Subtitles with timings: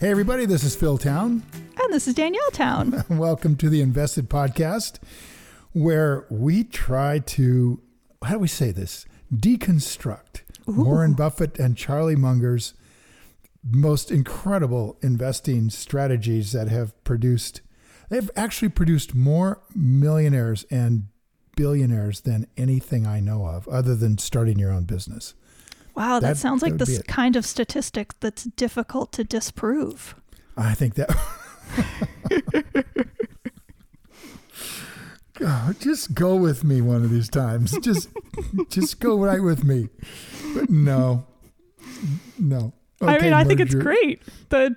[0.00, 1.42] Hey, everybody, this is Phil Town.
[1.76, 3.04] And this is Danielle Town.
[3.10, 5.00] Welcome to the Invested Podcast,
[5.72, 7.82] where we try to,
[8.22, 9.06] how do we say this?
[9.34, 10.84] Deconstruct Ooh.
[10.84, 12.74] Warren Buffett and Charlie Munger's
[13.68, 17.60] most incredible investing strategies that have produced,
[18.08, 21.08] they've actually produced more millionaires and
[21.56, 25.34] billionaires than anything I know of, other than starting your own business.
[25.98, 30.14] Wow, that, that sounds like the kind of statistic that's difficult to disprove.
[30.56, 31.10] I think that.
[35.34, 37.76] God, just go with me one of these times.
[37.80, 38.10] Just,
[38.70, 39.88] just go right with me.
[40.54, 41.26] But no,
[42.38, 42.72] no.
[43.02, 44.22] Okay, I mean, I think it's great.
[44.50, 44.76] The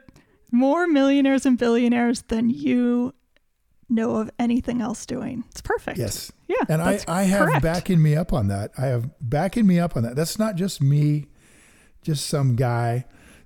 [0.52, 3.14] more millionaires and billionaires than you
[3.90, 5.44] know of anything else doing.
[5.52, 6.00] It's perfect.
[6.00, 6.32] Yes.
[6.52, 6.66] Yeah.
[6.68, 7.64] And I, I have correct.
[7.64, 8.72] backing me up on that.
[8.78, 10.16] I have backing me up on that.
[10.16, 11.28] That's not just me,
[12.04, 13.06] just some guy.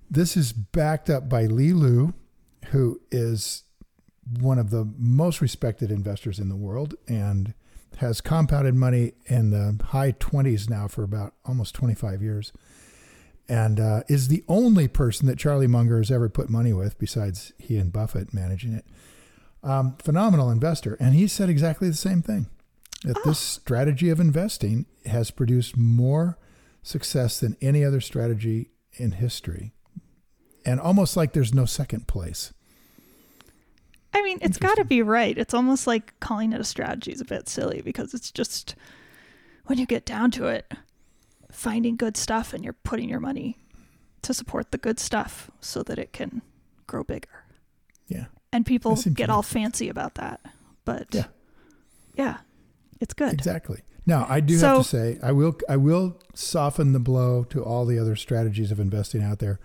[0.10, 2.14] This is backed up by Li Lu,
[2.68, 3.64] who is
[4.40, 7.54] one of the most respected investors in the world and
[7.98, 12.52] has compounded money in the high 20s now for about almost 25 years
[13.48, 17.54] and uh, is the only person that Charlie Munger has ever put money with besides
[17.60, 18.86] he and Buffett managing it.
[19.64, 20.98] Um, phenomenal investor.
[21.00, 22.48] And he said exactly the same thing
[23.06, 23.22] that oh.
[23.26, 26.38] this strategy of investing has produced more
[26.82, 29.74] success than any other strategy in history.
[30.66, 32.54] And almost like there's no second place.
[34.14, 35.38] I mean, it's got to be right.
[35.38, 38.76] It's almost like calling it a strategy is a bit silly because it's just
[39.66, 40.72] when you get down to it,
[41.52, 43.58] finding good stuff and you're putting your money
[44.22, 46.42] to support the good stuff so that it can
[46.88, 47.44] grow bigger.
[48.08, 48.26] Yeah.
[48.54, 50.40] And people get all fancy about that.
[50.86, 51.26] But yeah.
[52.16, 52.38] Yeah.
[53.00, 53.34] It's good.
[53.34, 53.82] Exactly.
[54.06, 57.64] Now, I do so, have to say, I will I will soften the blow to
[57.64, 59.60] all the other strategies of investing out there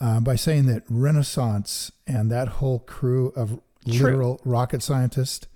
[0.00, 4.52] uh, by saying that Renaissance and that whole crew of literal true.
[4.52, 5.48] rocket scientists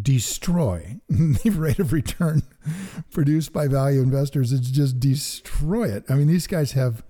[0.00, 2.42] destroy the rate of return
[3.10, 6.04] produced by value investors It's just destroy it.
[6.08, 7.04] I mean, these guys have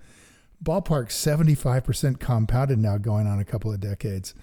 [0.63, 4.33] ballpark 75% compounded now going on a couple of decades.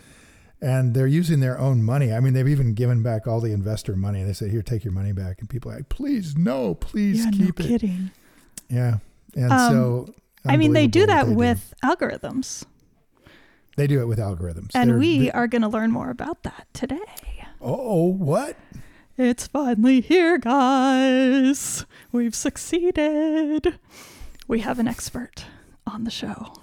[0.63, 2.13] And they're using their own money.
[2.13, 4.23] I mean, they've even given back all the investor money.
[4.23, 7.31] They say, "Here, take your money back." And people are like, "Please, no, please yeah,
[7.33, 8.11] keep no it." Kidding.
[8.69, 8.99] Yeah,
[9.35, 10.15] and um, so
[10.47, 11.89] I mean, they do that they with do.
[11.89, 12.65] algorithms.
[13.77, 16.69] They do it with algorithms, and they're, we are going to learn more about that
[16.73, 17.01] today.
[17.61, 18.57] Oh, what?
[19.19, 21.87] It's finally here, guys.
[22.13, 23.79] We've succeeded.
[24.49, 25.45] We have an expert
[25.87, 26.55] on the show.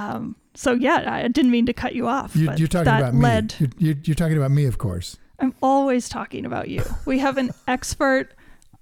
[0.00, 2.34] Um, so yeah, I didn't mean to cut you off.
[2.34, 3.68] You, are talking about led, me.
[3.78, 5.16] You're, you're, talking about me, of course.
[5.38, 6.82] I'm always talking about you.
[7.04, 8.30] We have an expert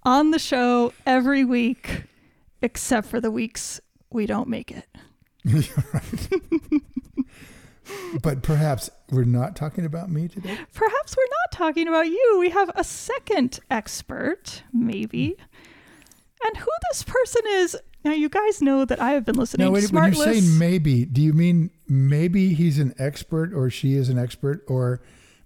[0.04, 2.04] on the show every week,
[2.62, 3.80] except for the weeks
[4.10, 4.86] we don't make it.
[5.44, 6.28] right.
[8.22, 10.56] but perhaps we're not talking about me today.
[10.72, 12.36] Perhaps we're not talking about you.
[12.38, 15.36] We have a second expert, maybe.
[16.44, 19.72] And who this person is, now you guys know that I have been listening now,
[19.72, 23.94] wait, to When you're saying maybe, do you mean maybe he's an expert or she
[23.94, 25.00] is an expert or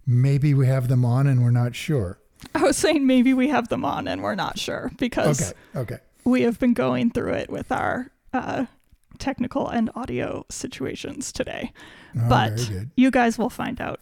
[0.06, 2.18] maybe we have them on and we're not sure?
[2.54, 5.98] I was saying maybe we have them on and we're not sure because okay, okay.
[6.24, 8.66] we have been going through it with our uh,
[9.18, 11.72] technical and audio situations today.
[12.16, 14.00] Oh, but you guys will find out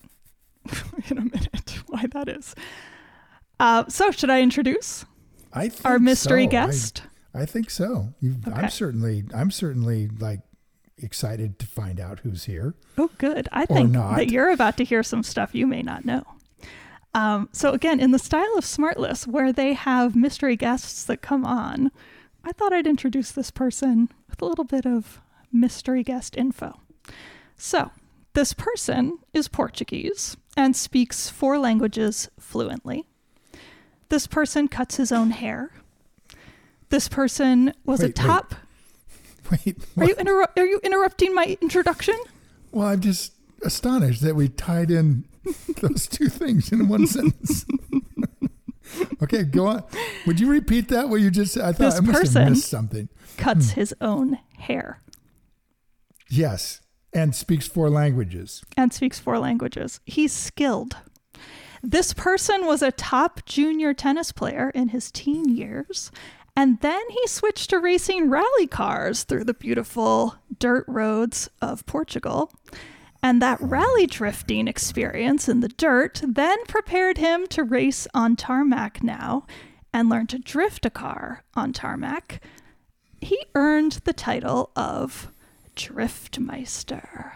[1.10, 2.54] in a minute why that is.
[3.58, 5.04] Uh, so, should I introduce
[5.84, 6.50] our mystery so.
[6.50, 7.02] guest?
[7.04, 8.14] I, I, think so.
[8.24, 8.52] Okay.
[8.52, 10.40] I'm certainly, I'm certainly like
[10.98, 12.74] excited to find out who's here.
[12.98, 13.48] Oh, good.
[13.52, 16.24] I think that you're about to hear some stuff you may not know.
[17.14, 21.44] Um, so, again, in the style of Smartless, where they have mystery guests that come
[21.44, 21.90] on,
[22.44, 25.20] I thought I'd introduce this person with a little bit of
[25.52, 26.80] mystery guest info.
[27.56, 27.90] So,
[28.34, 33.06] this person is Portuguese and speaks four languages fluently.
[34.08, 35.72] This person cuts his own hair.
[36.90, 38.54] This person was wait, a top.
[39.50, 42.16] Wait, wait are you inter- are you interrupting my introduction?
[42.72, 43.32] Well, I'm just
[43.62, 45.24] astonished that we tied in
[45.80, 47.64] those two things in one sentence.
[49.22, 49.84] Okay, go on.
[50.26, 51.08] Would you repeat that?
[51.08, 51.54] What you just?
[51.54, 51.62] Said?
[51.62, 53.08] I thought this I must person have missed something.
[53.36, 53.80] Cuts hmm.
[53.80, 55.00] his own hair.
[56.28, 56.80] Yes,
[57.12, 58.64] and speaks four languages.
[58.76, 60.00] And speaks four languages.
[60.04, 60.96] He's skilled.
[61.82, 66.10] This person was a top junior tennis player in his teen years,
[66.56, 72.52] and then he switched to racing rally cars through the beautiful dirt roads of Portugal.
[73.22, 79.02] And that rally drifting experience in the dirt then prepared him to race on tarmac
[79.02, 79.46] now
[79.92, 82.40] and learn to drift a car on tarmac.
[83.20, 85.30] He earned the title of
[85.76, 87.32] Driftmeister.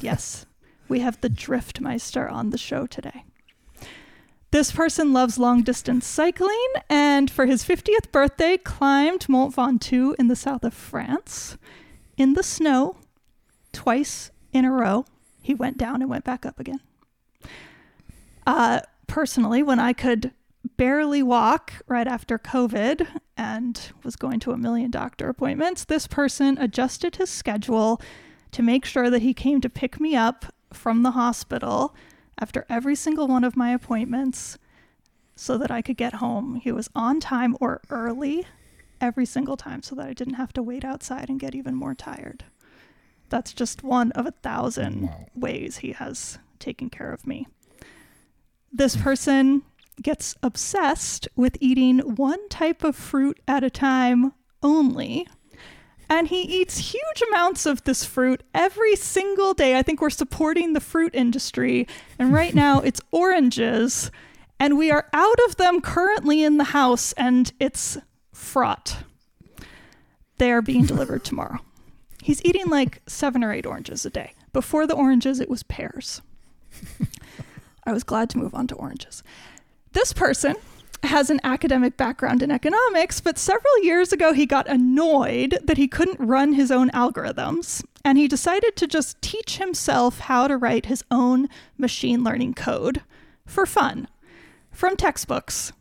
[0.00, 0.46] yes,
[0.88, 3.24] we have the Driftmeister on the show today.
[4.56, 10.28] This person loves long distance cycling and for his 50th birthday climbed Mont Ventoux in
[10.28, 11.58] the south of France
[12.16, 12.96] in the snow
[13.74, 15.04] twice in a row.
[15.42, 16.80] He went down and went back up again.
[18.46, 20.32] Uh, personally, when I could
[20.78, 23.06] barely walk right after COVID
[23.36, 28.00] and was going to a million doctor appointments, this person adjusted his schedule
[28.52, 31.94] to make sure that he came to pick me up from the hospital
[32.38, 34.58] after every single one of my appointments
[35.34, 36.56] so that I could get home.
[36.56, 38.46] He was on time or early
[39.00, 41.94] every single time so that I didn't have to wait outside and get even more
[41.94, 42.44] tired.
[43.28, 45.26] That's just one of a thousand wow.
[45.34, 47.46] ways he has taken care of me.
[48.72, 49.02] This hmm.
[49.02, 49.62] person
[50.02, 54.32] gets obsessed with eating one type of fruit at a time
[54.62, 55.26] only
[56.08, 59.78] and he eats huge amounts of this fruit every single day.
[59.78, 61.86] I think we're supporting the fruit industry.
[62.18, 64.10] And right now it's oranges.
[64.58, 67.98] And we are out of them currently in the house, and it's
[68.32, 68.98] fraught.
[70.38, 71.58] They are being delivered tomorrow.
[72.22, 74.32] He's eating like seven or eight oranges a day.
[74.52, 76.22] Before the oranges, it was pears.
[77.84, 79.22] I was glad to move on to oranges.
[79.92, 80.56] This person
[81.02, 85.88] has an academic background in economics, but several years ago he got annoyed that he
[85.88, 90.86] couldn't run his own algorithms, and he decided to just teach himself how to write
[90.86, 91.48] his own
[91.78, 93.02] machine learning code
[93.44, 94.08] for fun
[94.70, 95.72] from textbooks.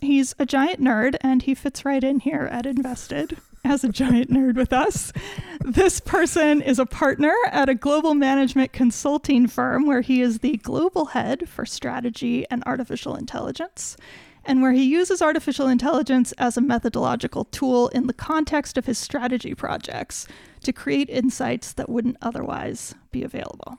[0.00, 4.30] He's a giant nerd, and he fits right in here at Invested as a giant
[4.30, 5.12] nerd with us.
[5.60, 10.56] This person is a partner at a global management consulting firm where he is the
[10.56, 13.96] global head for strategy and artificial intelligence
[14.44, 18.98] and where he uses artificial intelligence as a methodological tool in the context of his
[18.98, 20.26] strategy projects
[20.62, 23.78] to create insights that wouldn't otherwise be available.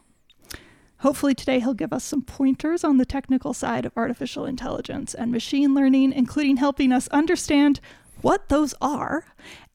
[1.00, 5.32] Hopefully, today he'll give us some pointers on the technical side of artificial intelligence and
[5.32, 7.82] machine learning, including helping us understand
[8.22, 9.26] what those are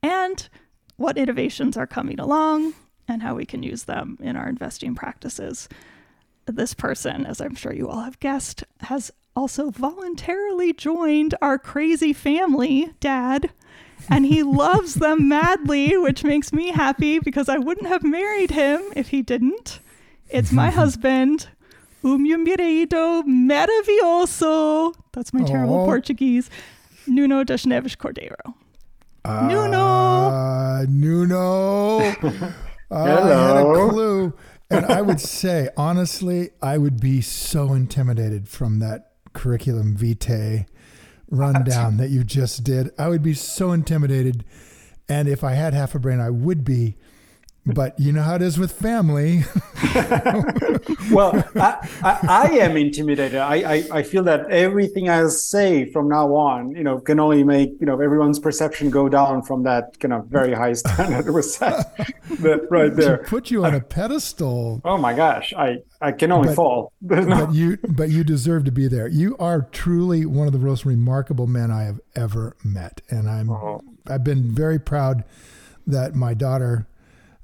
[0.02, 0.48] and
[0.96, 2.72] what innovations are coming along
[3.06, 5.68] and how we can use them in our investing practices.
[6.46, 12.12] This person, as I'm sure you all have guessed, has also voluntarily joined our crazy
[12.12, 13.50] family, Dad.
[14.10, 18.82] And he loves them madly, which makes me happy because I wouldn't have married him
[18.96, 19.78] if he didn't.
[20.28, 21.48] It's my husband,
[22.02, 24.94] um marido maravilhoso.
[25.12, 26.50] That's my terrible Portuguese.
[27.06, 28.54] Nuno das Neves Cordeiro.
[29.24, 30.84] Uh, Nuno.
[30.88, 31.98] Nuno.
[31.98, 32.40] uh,
[32.90, 32.90] Hello.
[32.90, 34.34] I had a clue.
[34.70, 39.07] And I would say, honestly, I would be so intimidated from that
[39.38, 40.66] curriculum vitae
[41.30, 42.90] rundown that you just did.
[42.98, 44.44] I would be so intimidated.
[45.08, 46.96] And if I had half a brain, I would be
[47.66, 49.44] but you know how it is with family.
[51.12, 53.38] well, I, I, I, am intimidated.
[53.38, 57.44] I, I, I, feel that everything I say from now on, you know, can only
[57.44, 61.32] make you know everyone's perception go down from that kind of very high standard that
[61.32, 61.94] was set
[62.70, 63.18] right there.
[63.18, 64.80] To put you on a pedestal.
[64.84, 66.92] Oh my gosh, I I can only but, fall.
[67.02, 67.46] No...
[67.46, 69.08] But you but you deserve to be there.
[69.08, 73.50] You are truly one of the most remarkable men I have ever met, and I'm
[73.50, 73.82] oh.
[74.06, 75.24] I've been very proud
[75.86, 76.86] that my daughter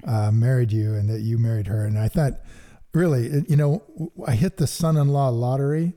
[0.04, 1.84] uh, married you and that you married her.
[1.84, 2.40] And I thought,
[2.92, 3.82] really, you know,
[4.26, 5.94] I hit the son-in-law lottery.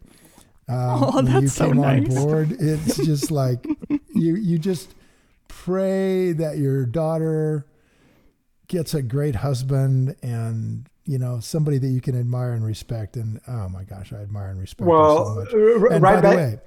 [0.69, 2.09] Um, oh, that's you came so nice.
[2.09, 2.51] on board.
[2.59, 3.65] It's just like
[4.13, 4.93] you you just
[5.47, 7.65] pray that your daughter
[8.67, 13.15] gets a great husband and you know somebody that you can admire and respect.
[13.15, 16.59] And oh my gosh, I admire and respect well, so and right by the way,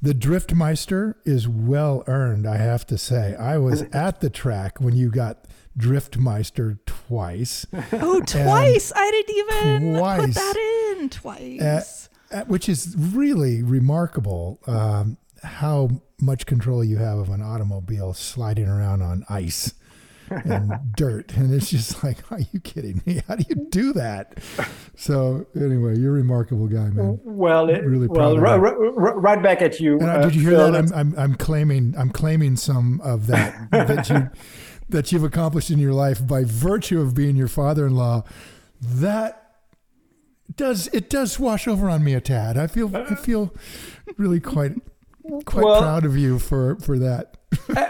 [0.00, 2.46] the Driftmeister is well earned.
[2.46, 5.46] I have to say, I was at the track when you got
[5.78, 7.66] Driftmeister twice.
[7.92, 8.92] Oh, twice!
[8.94, 12.08] I didn't even twice, put that in twice.
[12.46, 15.88] which is really remarkable um, how
[16.20, 19.74] much control you have of an automobile sliding around on ice.
[20.30, 21.36] and dirt.
[21.36, 23.20] And it's just like, are you kidding me?
[23.26, 24.38] How do you do that?
[24.94, 27.18] So anyway, you're a remarkable guy, man.
[27.24, 29.98] Well, it, really well, right, right, back at you.
[29.98, 30.84] And, uh, did you hear Phil, that?
[30.84, 34.30] I'm, I'm, I'm claiming, I'm claiming some of that that you
[34.90, 38.24] that you've accomplished in your life by virtue of being your father-in-law.
[38.80, 39.36] That
[40.56, 42.56] does it does wash over on me a tad.
[42.56, 43.54] I feel I feel
[44.16, 44.72] really quite
[45.44, 47.36] quite well, proud of you for for that.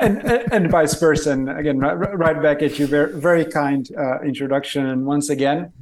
[0.00, 1.32] and, and, and vice versa.
[1.32, 2.86] And again, right, right back at you.
[2.86, 4.86] Very very kind uh, introduction.
[4.86, 5.72] And once again,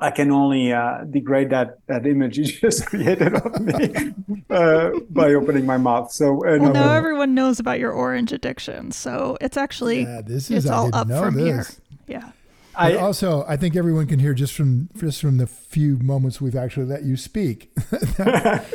[0.00, 4.14] I can only uh, degrade that that image you just created of me
[4.50, 6.10] uh, by opening my mouth.
[6.12, 8.92] So uh, well, now everyone knows about your orange addiction.
[8.92, 11.44] So it's actually yeah, this is it's all up from this.
[11.46, 11.66] here.
[12.06, 12.32] Yeah.
[12.74, 16.56] I, also, I think everyone can hear just from just from the few moments we've
[16.56, 17.74] actually let you speak
[18.16, 18.66] that,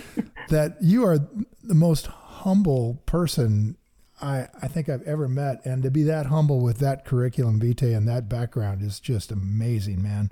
[0.49, 1.17] that you are
[1.63, 3.77] the most humble person
[4.21, 5.65] I, I think I've ever met.
[5.65, 10.03] And to be that humble with that curriculum vitae and that background is just amazing,
[10.03, 10.31] man.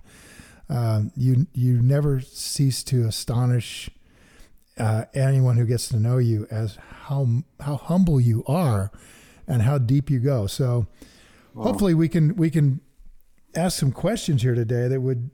[0.69, 3.89] Uh, you you never cease to astonish
[4.77, 7.27] uh, anyone who gets to know you as how
[7.59, 8.91] how humble you are
[9.47, 10.47] and how deep you go.
[10.47, 10.87] So
[11.53, 11.63] wow.
[11.63, 12.81] hopefully we can we can
[13.55, 15.31] ask some questions here today that would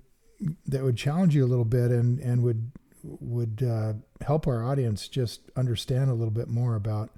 [0.66, 2.72] that would challenge you a little bit and and would
[3.04, 3.94] would uh,
[4.26, 7.12] help our audience just understand a little bit more about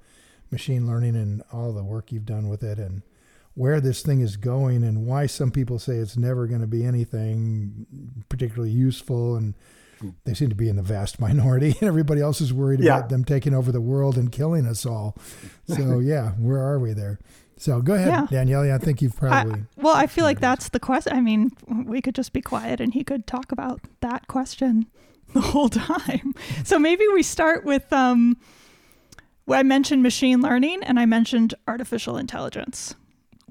[0.50, 3.02] machine learning and all the work you've done with it and
[3.54, 6.84] where this thing is going and why some people say it's never going to be
[6.84, 7.86] anything
[8.28, 9.54] particularly useful and
[10.24, 12.96] they seem to be in the vast minority and everybody else is worried yeah.
[12.96, 15.16] about them taking over the world and killing us all.
[15.66, 17.18] So yeah where are we there?
[17.58, 18.26] So go ahead yeah.
[18.28, 21.52] Danielle i think you've probably I, well i feel like that's the question i mean
[21.86, 24.86] we could just be quiet and he could talk about that question
[25.32, 26.34] the whole time.
[26.64, 28.36] So maybe we start with um
[29.44, 32.94] well, I mentioned machine learning and I mentioned artificial intelligence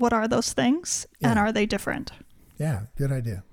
[0.01, 1.29] what are those things yeah.
[1.29, 2.12] and are they different?
[2.58, 3.43] Yeah, good idea.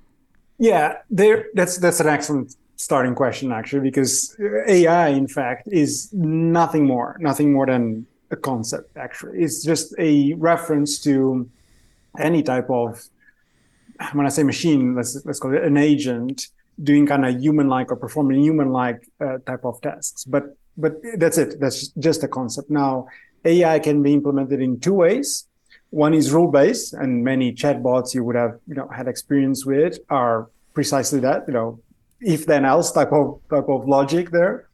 [0.59, 4.37] Yeah, there that's that's an excellent starting question actually because
[4.67, 9.39] AI in fact is nothing more, nothing more than a concept actually.
[9.39, 11.49] It's just a reference to
[12.19, 13.09] any type of
[14.13, 16.49] when I say machine, let's let's call it an agent
[16.83, 20.25] doing kind of human-like or performing human-like uh, type of tasks.
[20.25, 21.59] But but that's it.
[21.59, 22.71] That's just a concept.
[22.71, 23.09] Now,
[23.45, 25.48] AI can be implemented in two ways.
[25.91, 29.99] One is rule based, and many chatbots you would have you know had experience with
[30.11, 31.45] are precisely that.
[31.47, 31.81] You know,
[32.21, 34.69] if then else type of type of logic there,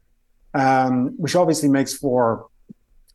[0.55, 2.49] um, which obviously makes for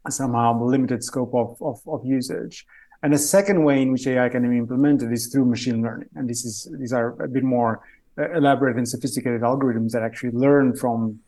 [0.09, 2.65] somehow limited scope of, of, of usage.
[3.03, 6.29] And the second way in which AI can be implemented is through machine learning, and
[6.29, 7.81] this is these are a bit more
[8.17, 11.19] uh, elaborate and sophisticated algorithms that actually learn from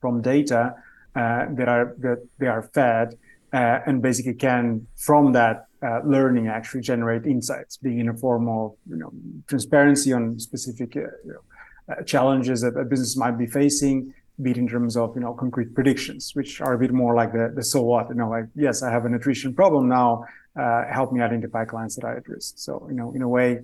[0.00, 0.74] from data
[1.14, 3.18] uh, that are that they are fed
[3.52, 8.48] uh, and basically can from that uh, learning actually generate insights, being in a form
[8.48, 9.12] of you know
[9.48, 14.52] transparency on specific uh, you know, uh, challenges that a business might be facing, be
[14.52, 17.52] it in terms of you know concrete predictions, which are a bit more like the
[17.54, 20.24] the so what you know like yes I have an attrition problem now,
[20.58, 22.54] uh, help me identify clients that at risk.
[22.58, 23.60] So you know in a way,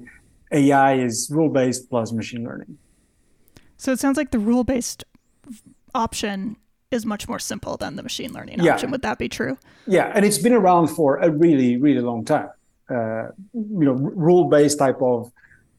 [0.52, 2.78] AI is rule based plus machine learning.
[3.76, 5.04] So it sounds like the rule based
[5.94, 6.56] option
[6.90, 8.74] is much more simple than the machine learning yeah.
[8.74, 8.90] option.
[8.90, 9.58] Would that be true?
[9.86, 12.50] Yeah, and it's been around for a really, really long time.
[12.90, 15.30] Uh, you know, rule-based type of.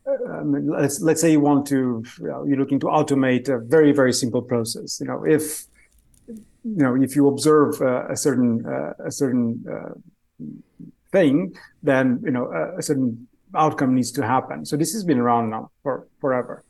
[0.07, 3.91] Uh, let's let's say you want to, you know, you're looking to automate a very
[3.91, 4.99] very simple process.
[4.99, 5.65] You know, if
[6.27, 9.93] you know if you observe uh, a certain uh, a certain uh,
[11.11, 14.65] thing, then you know a, a certain outcome needs to happen.
[14.65, 16.63] So this has been around now for forever.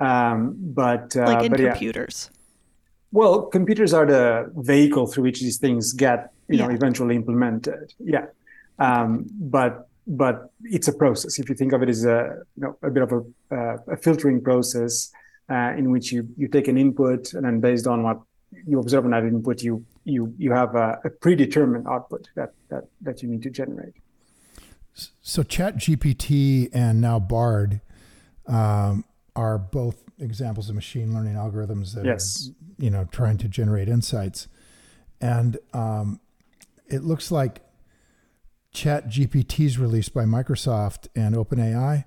[0.00, 2.30] Um, but uh, like in but computers.
[2.30, 2.35] Yeah.
[3.16, 6.66] Well, computers are the vehicle through which these things get, you yeah.
[6.66, 7.94] know, eventually implemented.
[7.98, 8.26] Yeah,
[8.78, 9.24] um,
[9.56, 11.38] but but it's a process.
[11.38, 13.20] If you think of it as a you know a bit of a,
[13.56, 15.10] uh, a filtering process
[15.48, 18.20] uh, in which you you take an input and then based on what
[18.66, 22.84] you observe on that input, you you you have a, a predetermined output that that
[23.00, 23.94] that you need to generate.
[25.22, 27.80] So, Chat GPT and now Bard
[28.46, 32.48] um, are both examples of machine learning algorithms that yes.
[32.48, 34.48] are, you know, trying to generate insights.
[35.20, 36.20] And um,
[36.86, 37.62] it looks like
[38.72, 42.04] Chat GPT's release by Microsoft and OpenAI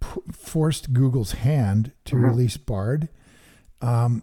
[0.00, 2.24] p- forced Google's hand to mm-hmm.
[2.24, 3.08] release Bard.
[3.80, 4.22] Um,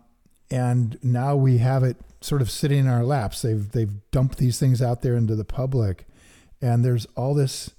[0.52, 3.42] and now we have it sort of sitting in our laps.
[3.42, 6.06] They've they've dumped these things out there into the public,
[6.62, 7.72] and there's all this,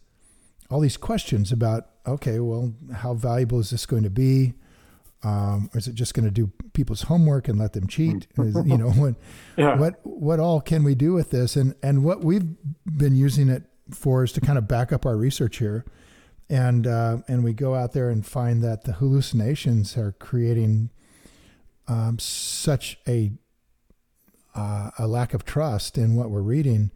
[0.70, 4.54] all these questions about okay, well, how valuable is this going to be?
[5.24, 8.26] Um, or is it just going to do people's homework and let them cheat?
[8.38, 9.14] Is, you know, what,
[9.56, 9.76] yeah.
[9.76, 11.56] what, what all can we do with this?
[11.56, 12.46] And, and what we've
[12.84, 15.84] been using it for is to kind of back up our research here.
[16.50, 20.90] and uh, and we go out there and find that the hallucinations are creating
[21.88, 23.32] um, such a
[24.54, 26.90] uh, a lack of trust in what we're reading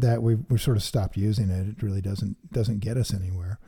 [0.00, 1.68] that we we sort of stopped using it.
[1.68, 3.58] It really doesn't doesn't get us anywhere.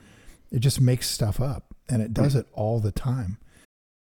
[0.51, 3.39] It just makes stuff up, and it does it all the time.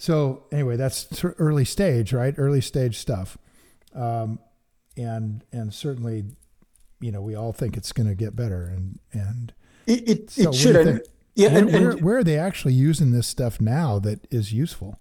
[0.00, 2.32] So anyway, that's early stage, right?
[2.38, 3.36] Early stage stuff.
[3.94, 4.38] Um,
[4.96, 6.24] and, and certainly,
[7.00, 9.52] you know, we all think it's going to get better and, and
[9.86, 11.02] it, it, so it should.
[11.34, 14.54] Yeah, where, and, and where, where, are they actually using this stuff now that is
[14.54, 14.98] useful?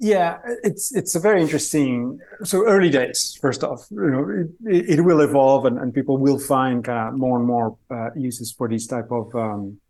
[0.00, 2.18] Yeah, it's it's a very interesting.
[2.42, 6.38] So early days, first off, you know, it, it will evolve, and, and people will
[6.40, 9.80] find kind of more and more uh, uses for these type of um,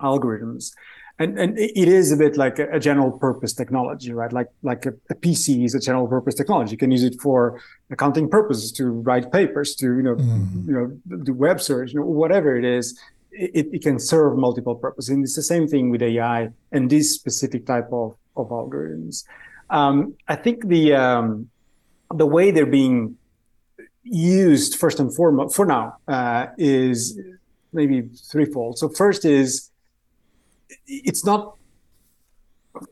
[0.00, 0.72] algorithms.
[1.18, 4.32] And and it is a bit like a, general purpose technology, right?
[4.32, 6.72] Like like a, a, PC is a general purpose technology.
[6.72, 10.68] You can use it for accounting purposes, to write papers, to you know mm-hmm.
[10.68, 12.98] you know do web search, you know, whatever it is
[13.34, 15.10] it, it, can serve multiple purposes.
[15.10, 19.24] And it's the same thing with AI and this specific type of, of algorithms.
[19.70, 21.50] Um, I think the um,
[22.14, 23.16] the way they're being
[24.02, 27.18] used first and foremost for now uh, is
[27.72, 28.78] maybe threefold.
[28.78, 29.70] So first is
[30.86, 31.56] it's not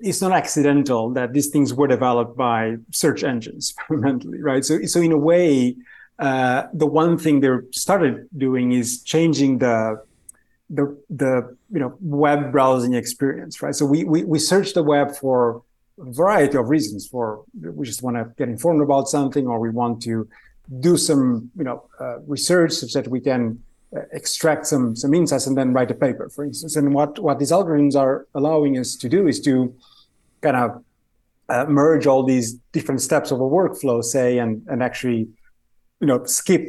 [0.00, 4.64] it's not accidental that these things were developed by search engines fundamentally, right?
[4.64, 5.76] So so in a way,
[6.18, 10.02] uh, the one thing they started doing is changing the
[10.70, 13.74] the the you know web browsing experience, right?
[13.74, 15.62] So we we, we search the web for
[16.00, 17.06] a variety of reasons.
[17.06, 20.28] For we just want to get informed about something, or we want to
[20.80, 23.62] do some you know uh, research such that we can
[24.12, 26.76] extract some some insights and then write a paper, for instance.
[26.76, 29.74] And what what these algorithms are allowing us to do is to
[30.40, 30.84] kind of
[31.48, 35.28] uh, merge all these different steps of a workflow, say, and and actually
[36.00, 36.68] you know skip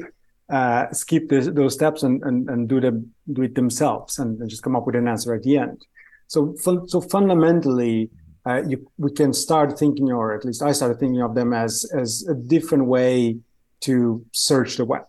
[0.49, 4.61] uh, skip those steps and, and, and do them do it themselves and, and, just
[4.61, 5.81] come up with an answer at the end.
[6.27, 8.09] So so fundamentally,
[8.45, 11.89] uh, you, we can start thinking, or at least I started thinking of them as
[11.97, 13.37] as a different way
[13.81, 15.05] to search the web,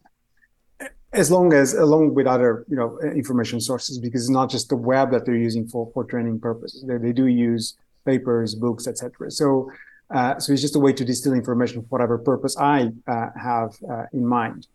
[1.14, 4.77] as long as along with other you know information sources, because it's not just the
[4.77, 6.85] web that they're using for for training purposes.
[6.87, 9.31] They, they do use papers, books, etc.
[9.31, 9.70] So.
[10.11, 13.74] Uh, so it's just a way to distill information for whatever purpose I uh, have
[13.90, 14.66] uh, in mind.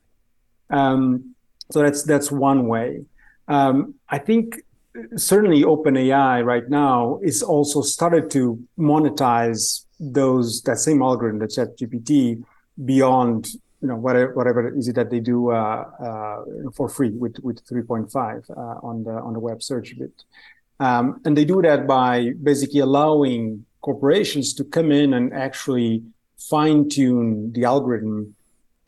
[0.72, 1.36] Um,
[1.72, 3.06] so that's that's one way.
[3.48, 4.62] Um, I think
[5.16, 12.44] certainly OpenAI right now is also started to monetize those that same algorithm, the ChatGPT,
[12.86, 13.50] beyond
[13.82, 16.44] you know whatever whatever is it that they do uh, uh,
[16.76, 18.54] for free with with 3.5 uh,
[18.86, 20.24] on the on the web search bit,
[20.80, 26.04] um, and they do that by basically allowing corporations to come in and actually
[26.38, 28.36] fine tune the algorithm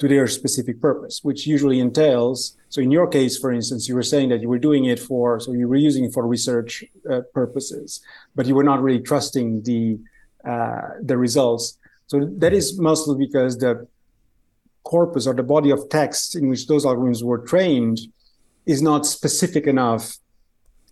[0.01, 2.57] to their specific purpose, which usually entails.
[2.69, 5.39] So in your case, for instance, you were saying that you were doing it for,
[5.39, 8.01] so you were using it for research uh, purposes,
[8.35, 9.99] but you were not really trusting the
[10.43, 11.77] uh, the results.
[12.07, 13.87] So that is mostly because the
[14.93, 17.97] corpus or the body of text in which those algorithms were trained
[18.65, 20.05] is not specific enough.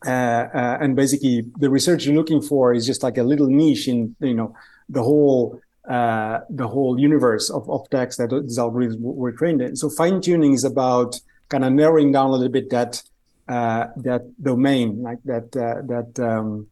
[0.05, 3.88] Uh, uh and basically, the research you're looking for is just like a little niche
[3.93, 4.49] in you know
[4.97, 5.59] the whole
[5.97, 9.75] uh, the whole universe of, of text that these algorithms were trained in.
[9.75, 13.01] So fine tuning is about kind of narrowing down a little bit that
[13.47, 16.67] uh, that domain, like that uh, that um,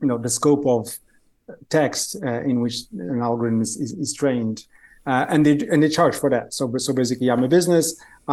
[0.00, 0.82] you know the scope of
[1.70, 4.66] text uh, in which an algorithm is, is, is trained.
[5.08, 6.52] Uh, and they and they charge for that.
[6.52, 7.86] So so basically, I'm a business.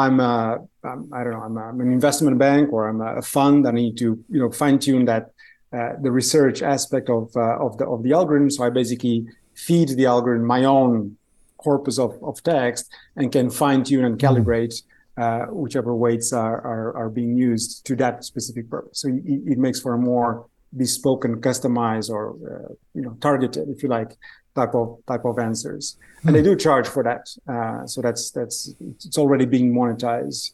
[0.04, 1.44] I'm a, I'm, I don't know.
[1.48, 3.66] I'm, a, I'm, an investment bank or I'm a fund.
[3.66, 5.32] I need to you know fine tune that
[5.72, 8.50] uh, the research aspect of uh, of the of the algorithm.
[8.50, 11.18] So I basically feed the algorithm my own
[11.56, 14.28] corpus of, of text and can fine tune and mm-hmm.
[14.28, 14.76] calibrate
[15.18, 19.00] uh, whichever weights are, are, are, being used to that specific purpose.
[19.00, 23.70] So it, it makes for a more bespoke and customized or uh, you know targeted,
[23.70, 24.12] if you like,
[24.56, 25.98] type of type of answers.
[26.20, 26.28] Mm-hmm.
[26.28, 26.46] And they hmm.
[26.46, 27.30] do charge for that.
[27.48, 30.52] Uh, so that's that's it's already being monetized.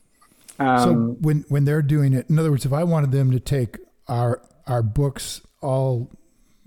[0.60, 3.40] Um, so when when they're doing it, in other words, if I wanted them to
[3.40, 6.12] take our our books, all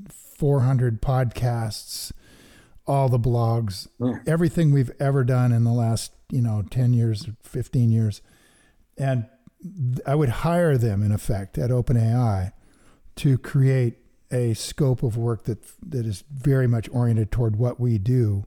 [0.09, 2.13] 400 podcasts,
[2.87, 4.19] all the blogs, yeah.
[4.27, 8.21] everything we've ever done in the last, you know, 10 years, 15 years.
[8.99, 9.27] And
[10.07, 12.53] I would hire them in effect at OpenAI
[13.17, 13.99] to create
[14.31, 15.59] a scope of work that
[15.89, 18.45] that is very much oriented toward what we do.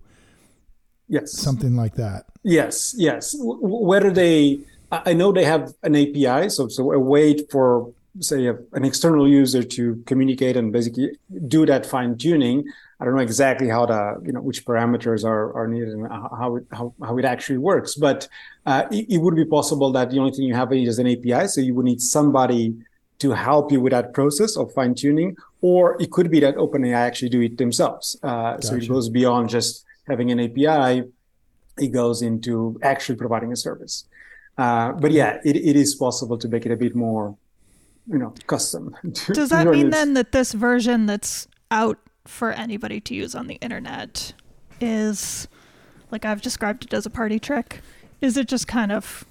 [1.07, 1.31] Yes.
[1.31, 2.25] Something like that.
[2.43, 3.35] Yes, yes.
[3.39, 4.59] Whether they,
[4.91, 9.27] I know they have an API, so so a way for say a, an external
[9.27, 11.11] user to communicate and basically
[11.47, 12.65] do that fine tuning.
[12.99, 16.57] I don't know exactly how the you know which parameters are, are needed and how
[16.57, 18.27] it how, how it actually works, but
[18.65, 21.47] uh, it, it, would be possible that the only thing you have is an API,
[21.47, 22.75] so you would need somebody
[23.19, 26.93] to help you with that process of fine tuning, or it could be that OpenAI
[26.93, 28.17] actually do it themselves.
[28.23, 28.67] Uh, gotcha.
[28.67, 31.03] So it goes beyond just having an API;
[31.77, 34.05] it goes into actually providing a service.
[34.57, 37.35] Uh, but yeah, it, it is possible to make it a bit more,
[38.07, 38.95] you know, custom.
[39.33, 43.55] Does that mean then that this version that's out for anybody to use on the
[43.55, 44.33] internet
[44.81, 45.47] is
[46.11, 47.81] like I've described it as a party trick?
[48.21, 49.25] Is it just kind of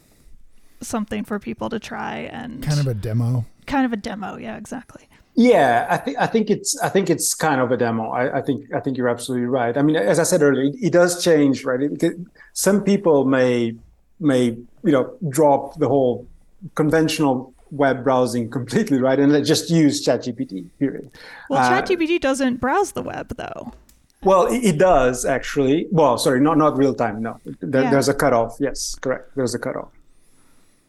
[0.80, 3.44] something for people to try and kind of a demo?
[3.66, 5.08] Kind of a demo, yeah, exactly.
[5.36, 8.08] Yeah, I think I think it's I think it's kind of a demo.
[8.10, 9.76] I, I think I think you're absolutely right.
[9.76, 11.80] I mean, as I said earlier, it, it does change, right?
[11.82, 12.16] It,
[12.54, 13.74] some people may
[14.18, 16.26] may you know drop the whole
[16.74, 19.18] conventional web browsing completely, right?
[19.18, 21.10] And just use ChatGPT, period.
[21.50, 23.72] Well, uh, ChatGPT doesn't browse the web, though.
[24.22, 25.86] Well, it, it, does actually.
[25.90, 27.22] Well, sorry, not not real time.
[27.22, 27.90] No, there, yeah.
[27.90, 28.56] there's a cutoff.
[28.58, 29.32] Yes, correct.
[29.36, 29.90] There's a cutoff.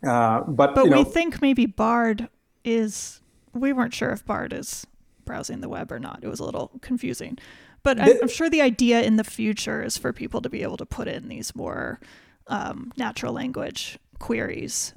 [0.05, 2.29] Uh, but but you know, we think maybe Bard
[2.63, 3.21] is.
[3.59, 4.85] We weren't sure if Bard is
[5.25, 6.19] browsing the web or not.
[6.21, 7.37] It was a little confusing.
[7.83, 10.77] But the, I'm sure the idea in the future is for people to be able
[10.77, 11.99] to put in these more
[12.47, 14.93] um, natural language queries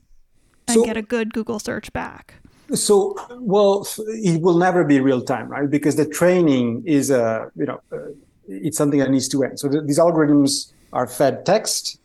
[0.66, 2.34] and so, get a good Google search back.
[2.74, 5.68] So, well, it will never be real time, right?
[5.68, 8.12] Because the training is a, you know, uh,
[8.48, 9.58] it's something that needs to end.
[9.58, 11.98] So th- these algorithms are fed text,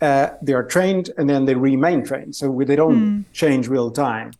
[0.00, 2.34] uh, they are trained, and then they remain trained.
[2.34, 3.24] So they don't mm.
[3.32, 4.32] change real time.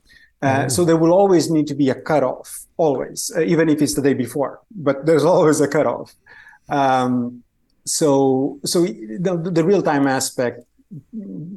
[0.42, 0.70] Uh, mm.
[0.70, 4.02] So there will always need to be a cutoff, always, uh, even if it's the
[4.02, 4.60] day before.
[4.74, 6.14] But there's always a cutoff.
[6.68, 7.42] Um,
[7.84, 10.64] so, so the, the real time aspect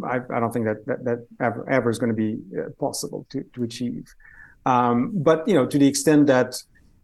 [0.03, 3.25] I, I don't think that that, that ever, ever is going to be uh, possible
[3.29, 4.13] to, to achieve.
[4.65, 6.61] Um, but you know, to the extent that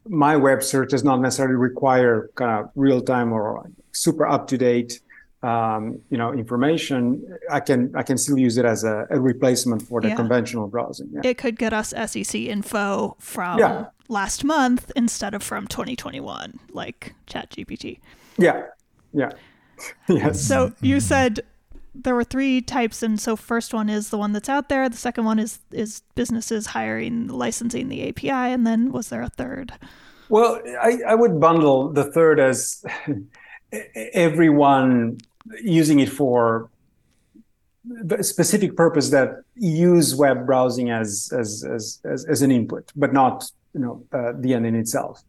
[0.08, 4.58] my web search does not necessarily require kind of real time or super up to
[4.58, 5.02] date,
[5.44, 9.82] Um, you know, information, I can I can still use it as a, a replacement
[9.82, 10.16] for the yeah.
[10.16, 11.10] conventional browsing.
[11.12, 11.22] Yeah.
[11.24, 13.86] It could get us SEC info from yeah.
[14.08, 18.00] last month instead of from 2021, like ChatGPT.
[18.38, 18.66] Yeah,
[19.14, 19.32] yeah.
[20.08, 20.46] yes.
[20.46, 21.42] So you said
[21.94, 24.98] there were three types and so first one is the one that's out there the
[24.98, 29.74] second one is is businesses hiring licensing the api and then was there a third
[30.30, 32.84] well i, I would bundle the third as
[34.14, 35.18] everyone
[35.62, 36.70] using it for
[38.12, 43.12] a specific purpose that use web browsing as as as as, as an input but
[43.12, 45.24] not you know uh, the end in itself.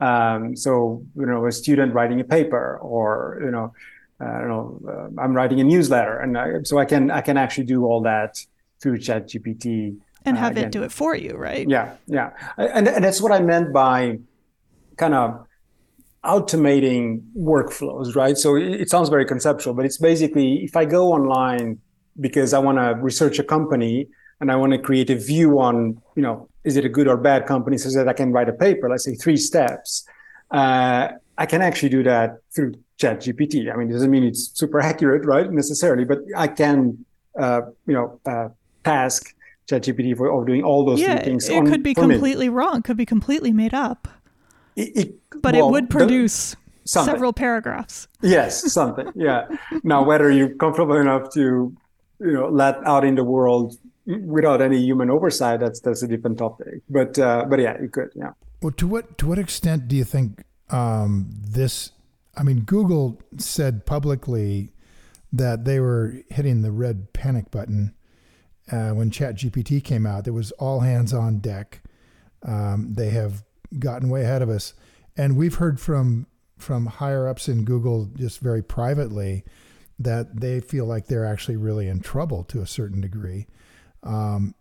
[0.00, 3.72] Um, so you know a student writing a paper or you know
[4.20, 7.36] I don't know, uh, I'm writing a newsletter, and I, so I can I can
[7.36, 8.38] actually do all that
[8.80, 11.68] through ChatGPT and have uh, it do it for you, right?
[11.68, 14.18] Yeah, yeah, and and that's what I meant by
[14.96, 15.46] kind of
[16.24, 18.36] automating workflows, right?
[18.36, 21.78] So it, sounds very conceptual, but it's basically if I go online
[22.20, 24.08] because I want to research a company
[24.40, 27.16] and I want to create a view on, you know, is it a good or
[27.16, 30.06] bad company, so that I can write a paper, let's say three steps.
[30.50, 33.72] Uh, I can actually do that through Chat GPT.
[33.72, 35.50] I mean, it doesn't mean it's super accurate, right?
[35.50, 37.04] Necessarily, but I can,
[37.38, 38.48] uh, you know, uh,
[38.84, 39.34] task
[39.68, 41.48] Chat GPT for of doing all those yeah, things.
[41.48, 42.54] It on, could be completely me.
[42.54, 42.82] wrong.
[42.82, 44.08] Could be completely made up.
[44.76, 48.08] It, it, but well, it would produce the, several paragraphs.
[48.22, 49.10] Yes, something.
[49.14, 49.46] Yeah.
[49.82, 51.76] now, whether you're comfortable enough to,
[52.20, 56.38] you know, let out in the world without any human oversight, that's that's a different
[56.38, 56.82] topic.
[56.88, 58.10] But uh, but yeah, you could.
[58.14, 58.32] Yeah.
[58.62, 61.92] Well, to what to what extent do you think um, this
[62.36, 64.72] I mean, Google said publicly
[65.32, 67.94] that they were hitting the red panic button
[68.70, 70.24] uh, when ChatGPT came out.
[70.24, 71.82] There was all hands on deck.
[72.42, 73.44] Um, they have
[73.78, 74.74] gotten way ahead of us,
[75.16, 76.26] and we've heard from
[76.58, 79.44] from higher ups in Google just very privately
[79.98, 83.46] that they feel like they're actually really in trouble to a certain degree.
[84.02, 84.54] Um,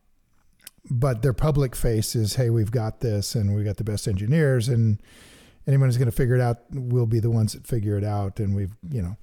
[0.89, 4.69] but their public face is, "Hey, we've got this, and we've got the best engineers,
[4.69, 4.99] and."
[5.67, 8.39] anyone who's going to figure it out will be the ones that figure it out.
[8.39, 9.17] And we've, you know,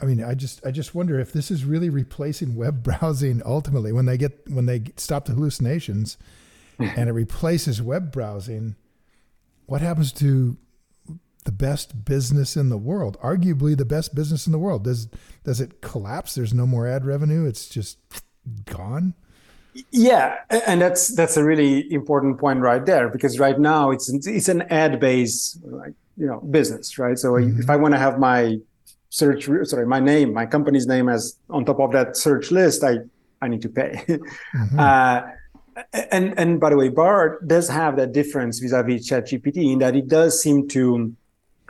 [0.00, 3.92] I mean, I just, I just wonder if this is really replacing web browsing ultimately
[3.92, 6.16] when they get, when they stop the hallucinations
[6.78, 8.76] and it replaces web browsing.
[9.66, 10.56] What happens to
[11.44, 13.18] the best business in the world?
[13.22, 14.84] Arguably the best business in the world.
[14.84, 15.08] Does,
[15.44, 16.34] does it collapse?
[16.34, 17.46] There's no more ad revenue.
[17.46, 17.98] It's just
[18.64, 19.14] gone.
[19.90, 24.48] Yeah, and that's that's a really important point right there because right now it's it's
[24.48, 27.18] an ad based like you know business, right?
[27.18, 27.58] So mm-hmm.
[27.58, 28.58] if I want to have my
[29.14, 32.96] search sorry my name my company's name as on top of that search list i
[33.40, 34.76] i need to pay mm-hmm.
[34.76, 35.22] uh,
[36.10, 40.08] and and by the way bard does have that difference vis-a-vis chatgpt in that it
[40.08, 41.14] does seem to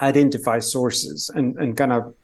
[0.00, 2.14] identify sources and and kind of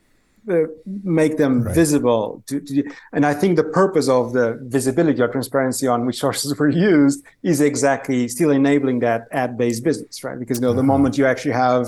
[0.51, 0.63] uh,
[1.05, 1.75] make them right.
[1.75, 6.19] visible to, to, and i think the purpose of the visibility or transparency on which
[6.19, 10.83] sources were used is exactly still enabling that ad-based business right because you know the
[10.83, 11.87] moment you actually have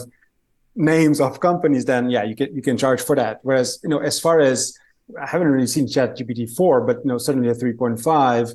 [0.74, 3.40] names of companies, then yeah, you can you can charge for that.
[3.42, 4.78] Whereas you know, as far as
[5.20, 8.52] I haven't really seen ChatGPT four, but you know, certainly a three point five.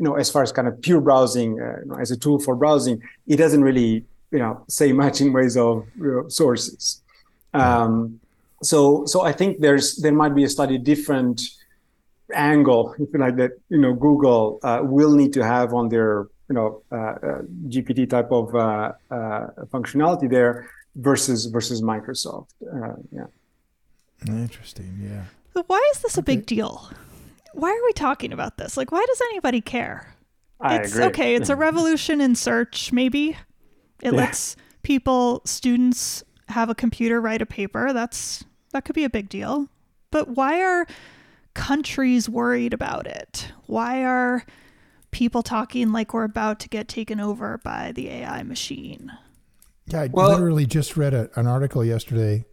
[0.00, 2.38] You know, as far as kind of pure browsing uh, you know, as a tool
[2.40, 7.02] for browsing, it doesn't really you know say much in ways of you know, sources.
[7.52, 8.20] Um,
[8.62, 11.42] so so I think there's there might be a slightly different
[12.34, 16.28] angle, if you like, that you know Google uh, will need to have on their
[16.48, 22.48] you know uh, uh GPT type of uh, uh, functionality there versus versus Microsoft.
[22.62, 23.26] Uh, yeah.
[24.26, 24.98] Interesting.
[25.02, 25.24] Yeah.
[25.54, 26.90] But why is this a big deal?
[27.52, 28.76] Why are we talking about this?
[28.76, 30.14] Like, why does anybody care?
[30.60, 31.04] I it's agree.
[31.06, 31.34] okay.
[31.34, 32.92] It's a revolution in search.
[32.92, 33.30] Maybe
[34.02, 34.18] it yeah.
[34.18, 37.92] lets people, students, have a computer write a paper.
[37.92, 39.68] That's that could be a big deal.
[40.10, 40.86] But why are
[41.54, 43.52] countries worried about it?
[43.66, 44.44] Why are
[45.10, 49.12] people talking like we're about to get taken over by the AI machine?
[49.86, 52.44] Yeah, I well, literally just read a, an article yesterday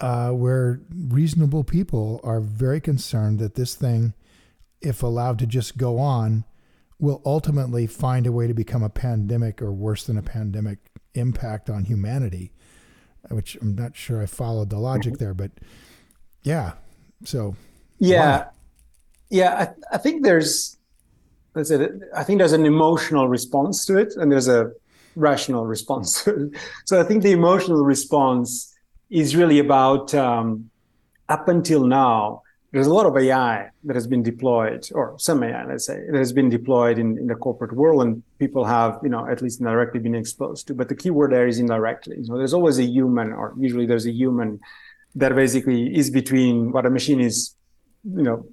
[0.00, 4.14] uh, where reasonable people are very concerned that this thing,
[4.80, 6.44] if allowed to just go on,
[6.98, 10.78] will ultimately find a way to become a pandemic or worse than a pandemic
[11.14, 12.52] impact on humanity.
[13.30, 15.50] Which I'm not sure I followed the logic there, but
[16.42, 16.72] yeah.
[17.24, 17.56] So
[17.98, 18.50] yeah, wow.
[19.28, 19.74] yeah.
[19.90, 20.76] I, I think there's.
[21.56, 21.64] I
[22.22, 24.70] think there's an emotional response to it, and there's a
[25.16, 26.26] rational response.
[26.86, 28.72] so I think the emotional response
[29.10, 30.70] is really about um,
[31.28, 32.42] up until now,
[32.72, 36.18] there's a lot of AI that has been deployed, or some AI, let's say, that
[36.18, 39.60] has been deployed in, in the corporate world, and people have, you know, at least
[39.60, 40.74] indirectly been exposed to.
[40.74, 42.16] But the key word there is indirectly.
[42.24, 44.60] So there's always a human, or usually there's a human
[45.14, 47.54] that basically is between what a machine is,
[48.04, 48.44] you know,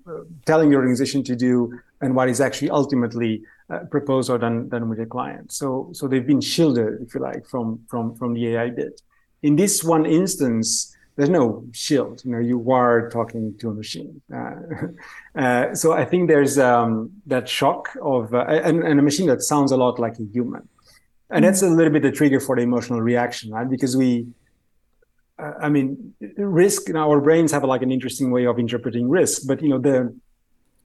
[0.46, 4.88] telling the organization to do and what is actually ultimately uh, proposed or done, done
[4.88, 5.52] with the client.
[5.52, 9.02] So, so they've been shielded, if you like, from, from, from the AI bit.
[9.46, 12.24] In this one instance, there's no shield.
[12.26, 14.22] You know, you are talking to a machine.
[14.34, 14.56] Uh,
[15.40, 19.42] uh, so I think there's um, that shock of, uh, and, and, a machine that
[19.42, 20.68] sounds a lot like a human.
[21.30, 23.70] And that's a little bit the trigger for the emotional reaction, right?
[23.70, 24.28] Because we,
[25.38, 29.10] uh, I mean, risk, you know, our brains have like an interesting way of interpreting
[29.10, 29.98] risk, but you know, the,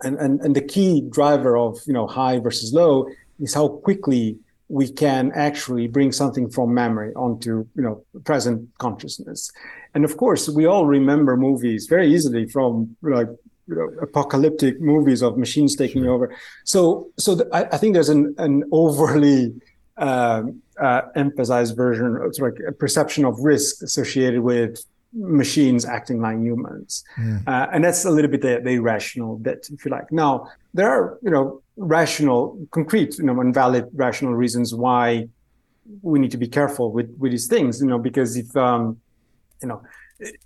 [0.03, 4.39] and, and, and the key driver of you know high versus low is how quickly
[4.71, 9.51] we can actually bring something from memory onto you know present consciousness
[9.95, 13.29] and of course we all remember movies very easily from like
[13.67, 16.13] you know, apocalyptic movies of machines taking sure.
[16.15, 19.55] over so so the, I, I, think there's an, an overly
[19.97, 26.39] um, uh, emphasized version of like a perception of risk associated with machines acting like
[26.39, 27.05] humans.
[27.19, 27.41] Yeah.
[27.47, 30.11] Uh, and that's a little bit the, the irrational bit, if you like.
[30.13, 32.41] Now, there are, you know, rational,
[32.71, 35.29] concrete, you know, and valid rational reasons why
[36.03, 39.01] we need to be careful with, with these things, you know, because if, um,
[39.63, 39.83] you know,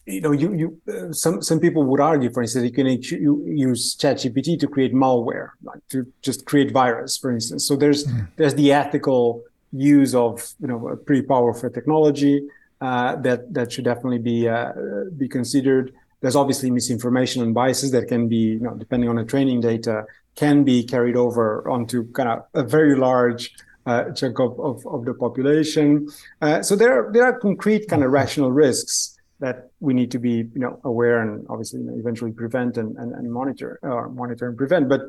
[0.06, 3.42] you know, you, you, uh, some, some people would argue, for instance, you can you
[3.46, 7.66] use ChatGPT to create malware, like to just create virus, for instance.
[7.66, 8.28] So there's, mm.
[8.36, 9.42] there's the ethical
[9.72, 12.46] use of, you know, a pretty powerful technology
[12.80, 14.72] uh, that that should definitely be uh,
[15.16, 15.92] be considered.
[16.20, 20.04] There's obviously misinformation and biases that can be, you know, depending on the training data,
[20.36, 23.54] can be carried over onto kind of a very large
[23.86, 26.08] uh, chunk of, of, of, the population.
[26.40, 30.18] Uh, so there are, there are concrete kind of rational risks that we need to
[30.18, 34.08] be, you know, aware and obviously you know, eventually prevent and, and, and monitor or
[34.08, 34.88] monitor and prevent.
[34.88, 35.02] But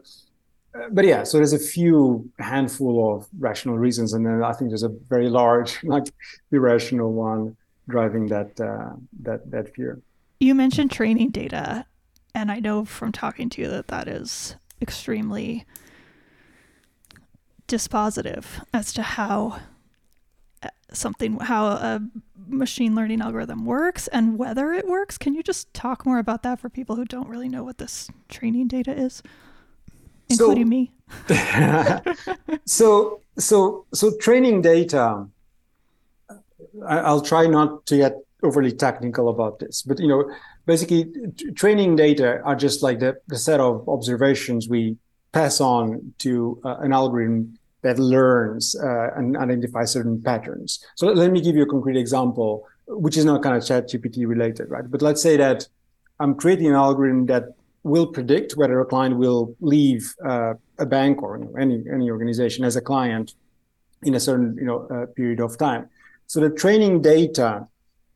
[0.75, 4.71] uh, but yeah, so there's a few handful of rational reasons, and then I think
[4.71, 6.07] there's a very large, like
[6.51, 7.55] irrational one
[7.87, 10.01] driving that uh, that that fear.
[10.39, 11.85] You mentioned training data,
[12.33, 15.65] and I know from talking to you that that is extremely
[17.67, 19.59] dispositive as to how
[20.61, 22.01] uh, something how a
[22.47, 25.17] machine learning algorithm works and whether it works.
[25.17, 28.09] Can you just talk more about that for people who don't really know what this
[28.29, 29.23] training data is?
[30.29, 30.91] including so, me.
[32.65, 35.27] so so so training data.
[36.85, 40.29] I, will try not to get overly technical about this, but you know,
[40.65, 41.05] basically,
[41.37, 44.97] t- training data are just like the, the set of observations we
[45.31, 50.83] pass on to uh, an algorithm that learns uh, and identifies certain patterns.
[50.95, 54.69] So let me give you a concrete example, which is not kind of ChatGPT related,
[54.69, 54.89] right?
[54.89, 55.67] But let's say that
[56.19, 57.43] I'm creating an algorithm that
[57.83, 62.75] will predict whether a client will leave uh, a bank or any any organization as
[62.75, 63.35] a client
[64.01, 65.87] in a certain you know uh, period of time.
[66.25, 67.67] So the training data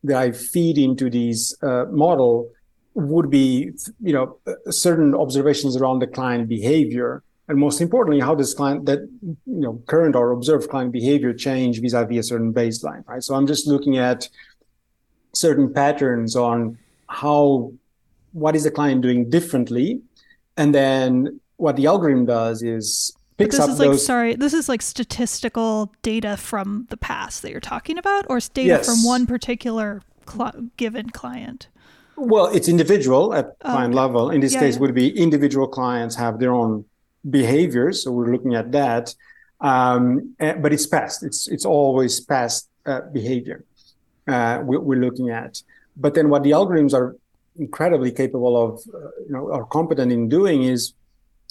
[0.04, 2.50] that I feed into these uh, model
[2.94, 4.38] would be you know
[4.70, 7.22] certain observations around the client behavior.
[7.48, 11.80] And most importantly how does client that you know current or observed client behavior change
[11.80, 13.22] vis-a-vis a certain baseline right?
[13.22, 14.28] So i'm just looking at
[15.32, 17.72] certain patterns on how
[18.32, 20.00] what is the client doing differently?
[20.56, 24.54] And then what the algorithm does is picks this up is those like sorry this
[24.54, 28.86] is like statistical data from the past that you're talking about or data Yes.
[28.86, 31.68] from one particular cl- given client
[32.16, 34.02] well it's individual at Oh, client okay.
[34.02, 34.80] level in this Yeah, case yeah.
[34.82, 36.72] would be individual clients have their own
[37.28, 39.14] behaviors so we're looking at that
[39.60, 43.64] um, eh, but it's past it's it's always past uh, behavior
[44.28, 45.62] uh, we, we're looking at
[45.96, 47.16] but then what the algorithms are
[47.58, 50.94] incredibly capable of uh, you know are competent in doing is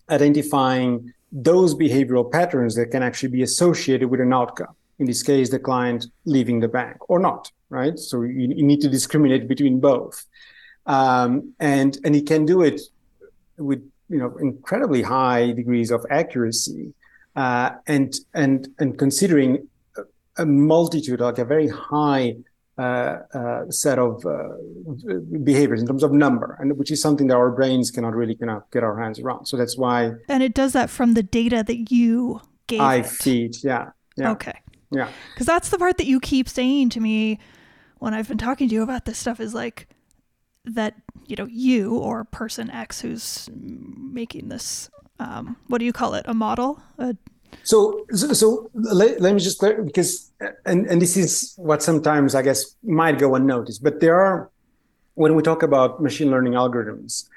[0.09, 5.49] identifying those behavioral patterns that can actually be associated with an outcome in this case
[5.49, 7.97] the client leaving the bank or not right?
[7.97, 10.25] So you, you need to discriminate between both.
[10.85, 12.81] Um, and and he can do it
[13.57, 16.93] with you know incredibly high degrees of accuracy
[17.35, 19.67] uh, and and and considering
[20.37, 22.35] a, multitude like a very high
[23.69, 24.49] set of uh,
[25.43, 28.51] behaviors in terms of number and which is something that our brains cannot really kind
[28.51, 29.45] of get our hands around.
[29.45, 33.05] So that's why and it does that from the data that you gave i it.
[33.05, 34.31] feed yeah yeah.
[34.31, 34.59] Okay.
[34.91, 35.09] Yeah.
[35.33, 37.39] Because that's the part that you keep saying to me
[37.99, 39.87] when i've been talking to you about this stuff is like
[40.65, 44.89] that you know you or person x who's making this
[45.19, 46.25] um, what do you call it?
[46.27, 46.81] A model?
[46.97, 47.15] A,
[47.63, 50.31] So, so, so let, let me just clear because,
[50.65, 54.49] and, and this is what sometimes I guess might go unnoticed, but there are,
[55.15, 57.27] when we talk about machine learning algorithms,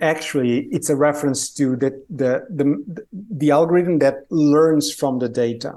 [0.00, 5.74] actually it's a reference to the, the, the, the algorithm that learns from the data.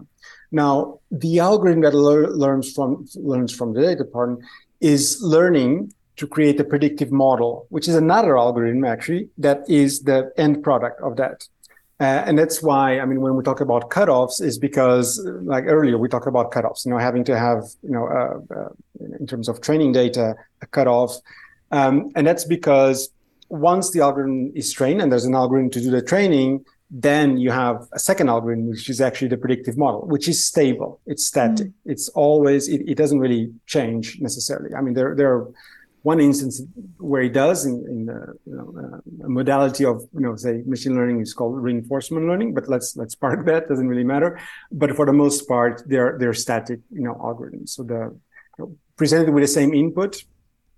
[0.51, 4.37] Now, the algorithm that lear, learns from, learns from the data, pardon,
[4.81, 10.31] is learning to create a predictive model, which is another algorithm actually that is the
[10.37, 11.47] end product of that.
[12.03, 15.07] Uh, and that's why, I mean, when we talk about cutoffs, is because,
[15.53, 16.85] like earlier, we talked about cutoffs.
[16.85, 18.69] You know, having to have, you know, uh, uh,
[19.19, 21.11] in terms of training data, a cutoff,
[21.71, 22.97] um, and that's because
[23.47, 27.51] once the algorithm is trained and there's an algorithm to do the training, then you
[27.51, 30.99] have a second algorithm, which is actually the predictive model, which is stable.
[31.05, 31.67] It's static.
[31.67, 31.73] Mm.
[31.93, 32.67] It's always.
[32.67, 34.75] It, it doesn't really change necessarily.
[34.75, 35.43] I mean, there there are
[36.03, 36.61] one instance
[36.97, 40.95] where it does in, in uh, you know, uh, modality of you know say machine
[40.95, 44.39] learning is called reinforcement learning but let's let's park that doesn't really matter.
[44.71, 47.69] But for the most part they're they're static you know algorithms.
[47.69, 48.01] So the
[48.57, 50.23] you know, presented with the same input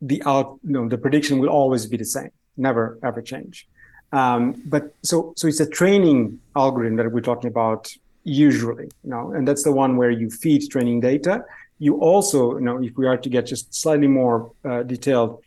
[0.01, 3.67] the out you know the prediction will always be the same never ever change.
[4.11, 7.91] Um, but so so it's a training algorithm that we're talking about
[8.23, 11.43] usually you know and that's the one where you feed training data
[11.79, 15.41] you also, you know, if we are to get just slightly more uh, detailed,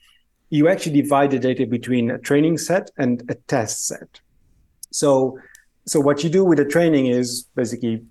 [0.50, 4.20] you actually divide the data between a training set and a test set.
[4.90, 5.38] So,
[5.86, 8.02] so what you do with the training is basically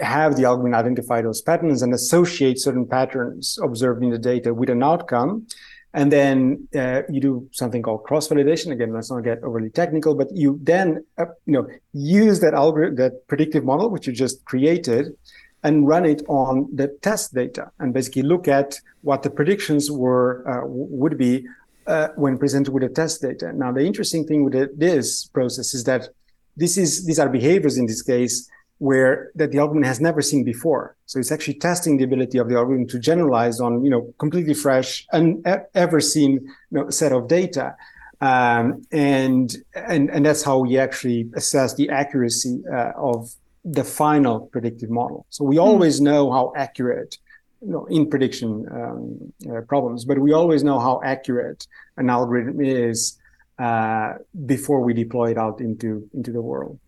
[0.00, 4.70] have the algorithm identify those patterns and associate certain patterns observed in the data with
[4.70, 5.46] an outcome.
[5.94, 8.72] And then uh, you do something called cross validation.
[8.72, 12.96] Again, let's not get overly technical, but you then, uh, you know, use that algorithm,
[12.96, 15.16] that predictive model, which you just created,
[15.62, 20.48] and run it on the test data and basically look at what the predictions were
[20.48, 21.46] uh, would be
[21.86, 23.52] uh, when presented with the test data.
[23.52, 26.08] Now, the interesting thing with it, this process is that
[26.56, 30.44] this is these are behaviors in this case where that the algorithm has never seen
[30.44, 30.96] before.
[31.06, 34.54] So it's actually testing the ability of the algorithm to generalize on you know completely
[34.54, 35.44] fresh and
[35.74, 37.76] ever seen you know, set of data.
[38.20, 43.30] Um, and and and that's how we actually assess the accuracy uh, of
[43.64, 45.26] the final predictive model.
[45.30, 47.16] So we always know how accurate,
[47.60, 52.60] you know, in prediction um, uh, problems, but we always know how accurate an algorithm
[52.60, 53.18] is
[53.58, 54.14] uh,
[54.46, 56.78] before we deploy it out into into the world.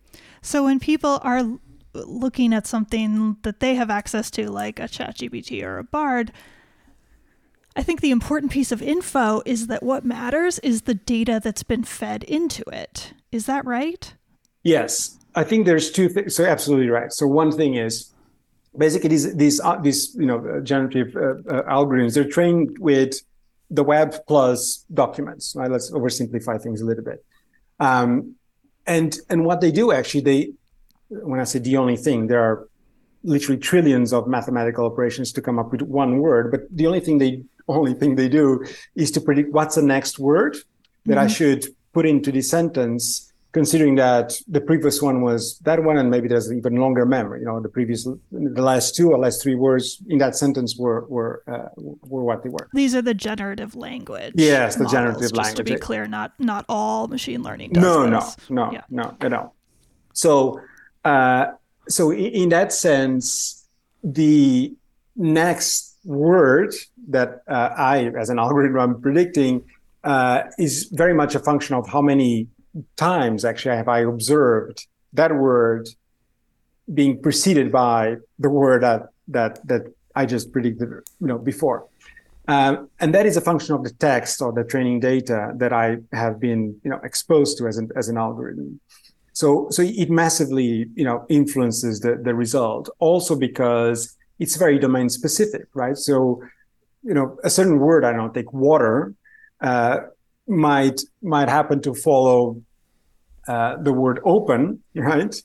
[0.41, 1.43] So when people are
[1.93, 6.31] looking at something that they have access to, like a ChatGPT or a Bard,
[7.75, 11.63] I think the important piece of info is that what matters is the data that's
[11.63, 13.13] been fed into it.
[13.31, 14.13] Is that right?
[14.63, 16.35] Yes, I think there's two things.
[16.35, 17.11] So absolutely right.
[17.11, 18.11] So one thing is
[18.77, 23.21] basically these these uh, these you know generative uh, uh, algorithms they're trained with
[23.69, 25.55] the web plus documents.
[25.55, 25.71] Right?
[25.71, 27.23] Let's oversimplify things a little bit.
[27.79, 28.35] Um,
[28.85, 30.53] and and what they do actually, they
[31.09, 32.67] when I say the only thing, there are
[33.23, 36.51] literally trillions of mathematical operations to come up with one word.
[36.51, 38.65] But the only thing they only thing they do
[38.95, 40.57] is to predict what's the next word
[41.05, 41.23] that mm-hmm.
[41.23, 46.09] I should put into the sentence considering that the previous one was that one and
[46.09, 49.55] maybe there's even longer memory you know the previous the last two or last three
[49.55, 53.75] words in that sentence were were uh, were what they were these are the generative
[53.75, 57.71] language yes the models, generative just language to be clear not not all machine learning
[57.73, 58.37] no this.
[58.49, 58.83] no no yeah.
[58.89, 59.53] no no no
[60.13, 60.59] so
[61.05, 61.47] uh,
[61.89, 63.67] so in that sense
[64.03, 64.73] the
[65.15, 66.73] next word
[67.09, 69.63] that uh, i as an algorithm i'm predicting
[70.03, 72.47] uh, is very much a function of how many
[72.95, 75.89] times actually have I observed that word
[76.93, 79.83] being preceded by the word that that that
[80.15, 81.87] I just predicted, you know, before.
[82.47, 85.97] Um, and that is a function of the text or the training data that I
[86.11, 88.79] have been, you know, exposed to as an as an algorithm.
[89.33, 92.89] So so it massively, you know, influences the the result.
[92.99, 95.95] Also because it's very domain specific, right?
[95.95, 96.41] So,
[97.03, 99.13] you know, a certain word, I don't take water,
[99.61, 99.97] uh,
[100.51, 102.61] might might happen to follow
[103.47, 105.41] uh, the word open, right?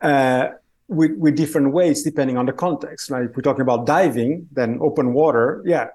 [0.00, 0.50] Uh,
[0.88, 3.10] with, with different ways depending on the context.
[3.10, 3.24] Right?
[3.24, 5.88] If we're talking about diving, then open water, yeah,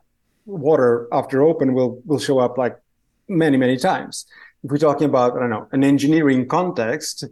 [0.45, 2.77] water after open will will show up like
[3.27, 4.25] many many times.
[4.63, 7.23] If we're talking about I don't know an engineering context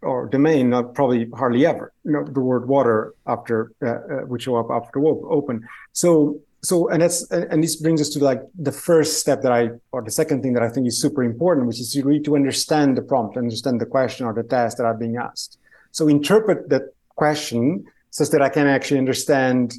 [0.00, 1.92] or domain, not probably hardly ever.
[2.04, 5.66] You know, the word water after uh, uh, would show up after open.
[5.92, 9.70] So so and that's and this brings us to like the first step that i
[9.92, 12.96] or the second thing that i think is super important which is really to understand
[12.96, 15.58] the prompt understand the question or the task that are being asked.
[15.92, 19.74] So interpret that question such that i can actually understand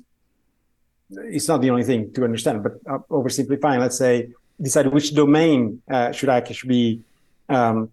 [1.11, 4.29] it's not the only thing to understand but uh, oversimplifying let's say
[4.61, 7.01] decide which domain uh, should i actually be
[7.49, 7.89] um,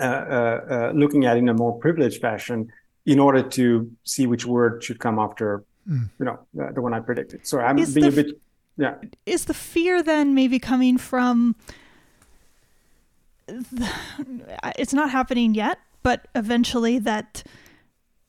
[0.00, 2.72] uh, uh, uh, looking at in a more privileged fashion
[3.04, 6.08] in order to see which word should come after mm.
[6.18, 7.46] you know, the, the, one I predicted.
[7.46, 8.40] So I'm is being a bit,
[8.76, 8.96] yeah.
[9.26, 11.56] Is the fear then maybe coming from?
[13.46, 13.90] The,
[14.78, 17.42] it's not happening yet, but eventually that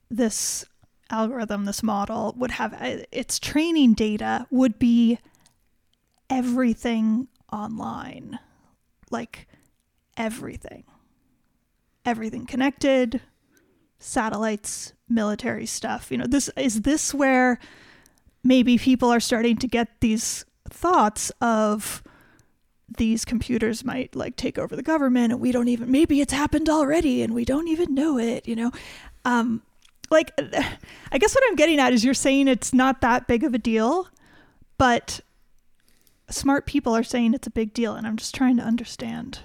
[0.09, 0.65] this
[1.09, 5.19] algorithm, this model would have uh, its training data would be
[6.29, 8.39] everything online,
[9.11, 9.47] like
[10.17, 10.83] everything,
[12.05, 13.21] everything connected,
[14.03, 16.11] satellites, military stuff.
[16.11, 17.59] You know, this is this where
[18.43, 22.03] maybe people are starting to get these thoughts of
[22.97, 26.69] these computers might like take over the government and we don't even maybe it's happened
[26.69, 28.71] already and we don't even know it, you know.
[29.25, 29.61] Um
[30.11, 30.31] like
[31.11, 33.57] I guess what I'm getting at is you're saying it's not that big of a
[33.57, 34.09] deal,
[34.77, 35.21] but
[36.29, 39.39] smart people are saying it's a big deal and I'm just trying to understand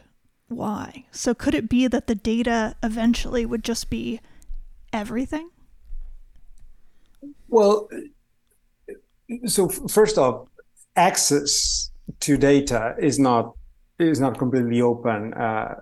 [0.48, 1.04] why.
[1.12, 4.20] So could it be that the data eventually would just be
[4.92, 5.50] everything?
[7.48, 7.88] Well,
[9.46, 10.48] so first off,
[10.96, 13.54] access to data is not
[13.98, 15.74] is not completely open uh,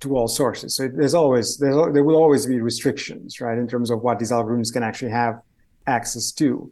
[0.00, 0.76] to all sources.
[0.76, 4.30] So there's always there's, there will always be restrictions, right, in terms of what these
[4.30, 5.40] algorithms can actually have
[5.86, 6.70] access to.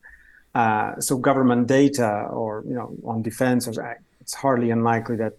[0.55, 5.35] Uh, so government data, or you know, on defense, or it's hardly unlikely that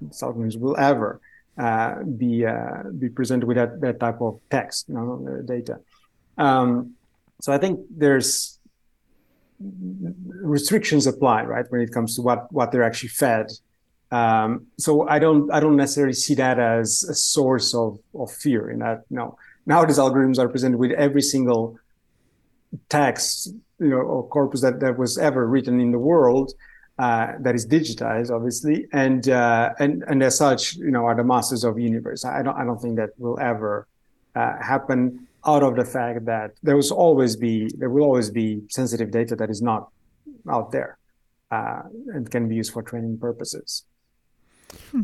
[0.00, 1.20] these algorithms will ever
[1.58, 5.80] uh, be uh, be presented with that, that type of text, you know, data.
[6.36, 6.94] Um,
[7.40, 8.58] so I think there's
[9.60, 13.52] restrictions apply, right, when it comes to what what they're actually fed.
[14.10, 18.70] Um, so I don't I don't necessarily see that as a source of of fear.
[18.70, 19.38] In that, no.
[19.66, 21.78] Nowadays, algorithms are presented with every single
[22.88, 23.48] text,
[23.78, 26.52] you know, or corpus that that was ever written in the world.
[26.96, 31.24] Uh, that is digitized, obviously, and uh, and and as such, you know, are the
[31.24, 32.24] masters of the universe.
[32.24, 33.88] I don't I don't think that will ever
[34.36, 38.62] uh, happen out of the fact that there will always be there will always be
[38.70, 39.90] sensitive data that is not
[40.48, 40.98] out there
[41.50, 41.82] uh,
[42.12, 43.84] and can be used for training purposes.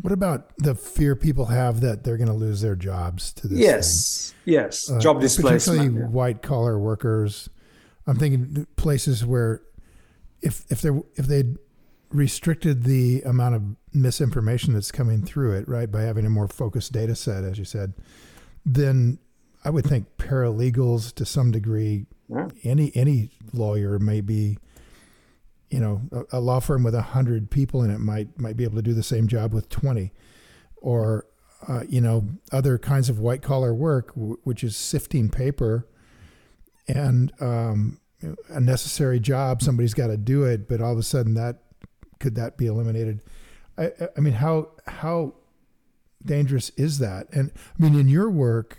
[0.01, 3.59] What about the fear people have that they're going to lose their jobs to this?
[3.59, 4.53] Yes, thing?
[4.53, 5.79] yes, uh, job displacement.
[5.79, 6.07] Particularly yeah.
[6.07, 7.49] white collar workers.
[8.07, 9.61] I'm thinking places where
[10.41, 11.43] if if they if they
[12.11, 16.91] restricted the amount of misinformation that's coming through it, right, by having a more focused
[16.91, 17.93] data set, as you said,
[18.65, 19.17] then
[19.63, 22.05] I would think paralegals to some degree.
[22.29, 22.47] Yeah.
[22.63, 24.57] Any any lawyer may be,
[25.69, 28.63] you know, a, a law firm with a hundred people in it might might be
[28.63, 30.13] able to do the same job with twenty,
[30.77, 31.25] or
[31.67, 35.87] uh, you know, other kinds of white collar work, w- which is sifting paper,
[36.87, 37.99] and um,
[38.49, 39.61] a necessary job.
[39.61, 41.59] Somebody's got to do it, but all of a sudden that
[42.21, 43.21] could that be eliminated?
[43.77, 45.33] I, I mean, how how
[46.23, 47.27] dangerous is that?
[47.33, 48.77] And I mean, in your work,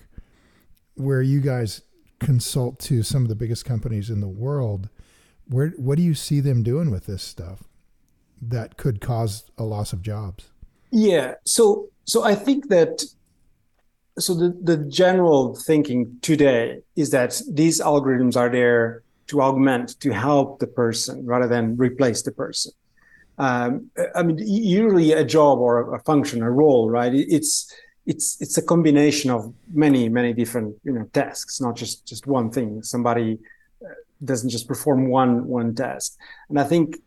[0.94, 1.82] where you guys
[2.20, 4.88] consult to some of the biggest companies in the world,
[5.48, 7.64] where what do you see them doing with this stuff
[8.40, 10.50] that could cause a loss of jobs?
[10.90, 11.34] Yeah.
[11.44, 13.02] So so I think that
[14.18, 20.10] so the, the general thinking today is that these algorithms are there to augment, to
[20.10, 22.72] help the person rather than replace the person.
[23.42, 27.12] Um, I mean, usually a job or a function, a role, right?
[27.12, 27.74] It's
[28.06, 32.52] it's it's a combination of many many different you know tasks, not just just one
[32.52, 32.84] thing.
[32.84, 33.40] Somebody
[33.84, 36.16] uh, doesn't just perform one one task,
[36.50, 36.98] and I think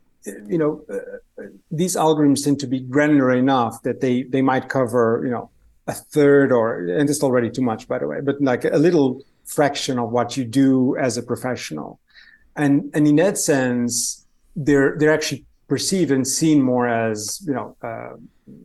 [0.46, 5.22] you know uh, these algorithms tend to be granular enough that they they might cover
[5.24, 5.48] you know
[5.86, 9.22] a third or and it's already too much by the way but like a little
[9.44, 12.00] fraction of what you do as a professional
[12.56, 14.26] and and in that sense
[14.56, 18.12] they're they're actually perceived and seen more as you know uh,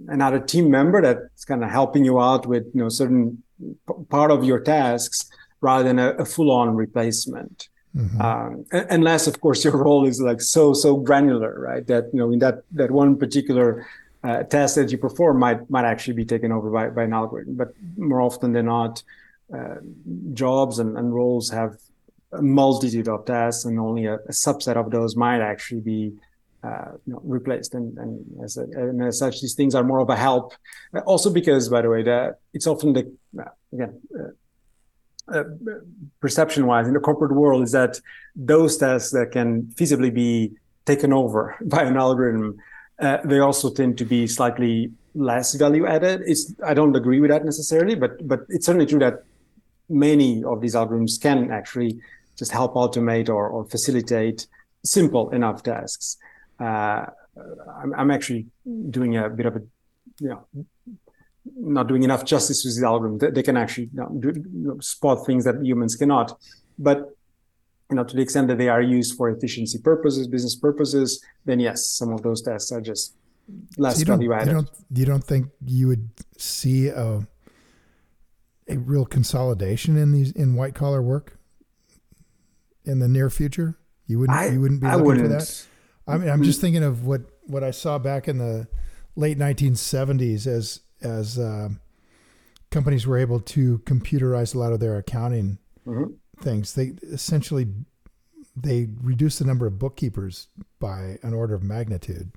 [0.08, 4.32] another team member that's kind of helping you out with you know certain p- part
[4.32, 5.30] of your tasks
[5.62, 8.22] rather than a, a full-on replacement mm-hmm.
[8.22, 12.32] um, unless of course your role is like so so granular right that you know
[12.32, 13.86] in that that one particular
[14.24, 17.56] uh, test that you perform might might actually be taken over by, by an algorithm.
[17.56, 19.04] But more often than not,
[19.54, 19.76] uh,
[20.34, 21.78] jobs and, and roles have
[22.32, 26.14] a multitude of tasks, and only a, a subset of those might actually be
[26.64, 27.74] uh, you know, replaced.
[27.74, 30.54] And, and, as a, and as such, these things are more of a help.
[31.06, 32.04] Also, because by the way,
[32.54, 33.16] it's often the
[33.74, 34.00] again.
[34.18, 34.32] Uh,
[35.32, 35.44] uh
[36.20, 38.02] perception wise in the corporate world is that
[38.36, 40.52] those tasks that can feasibly be
[40.86, 42.60] taken over by an algorithm
[43.02, 46.22] uh, they also tend to be slightly less value added.
[46.26, 49.24] It's I don't agree with that necessarily, but but it's certainly true that
[49.90, 52.00] many of these algorithms can actually
[52.38, 54.48] just help automate or, or facilitate
[54.86, 56.18] simple enough tasks.
[56.62, 57.06] Uh,
[57.82, 58.46] I'm, I'm, actually
[58.90, 59.62] doing a bit of a,
[60.20, 60.46] you know,
[61.56, 63.18] not doing enough justice to the algorithm.
[63.18, 66.40] They, they can actually you know, do, you know, spot things that humans cannot.
[66.78, 67.16] But
[67.90, 71.60] you know, to the extent that they are used for efficiency purposes, business purposes, then
[71.60, 73.16] yes, some of those tests are just
[73.78, 74.48] less so value added.
[74.48, 77.28] You don't, you don't think you would see a
[78.68, 81.38] a real consolidation in these in white collar work
[82.86, 83.78] in the near future?
[84.08, 85.28] You wouldn't I, you wouldn't be looking wouldn't.
[85.28, 85.66] for that.
[86.12, 88.68] I mean, I'm just thinking of what what I saw back in the
[89.16, 91.70] late 1970s as as uh,
[92.70, 95.58] companies were able to computerize a lot of their accounting.
[95.88, 96.74] Mm-hmm things.
[96.74, 97.68] They essentially
[98.56, 100.48] they reduced the number of bookkeepers
[100.80, 102.32] by an order of magnitude,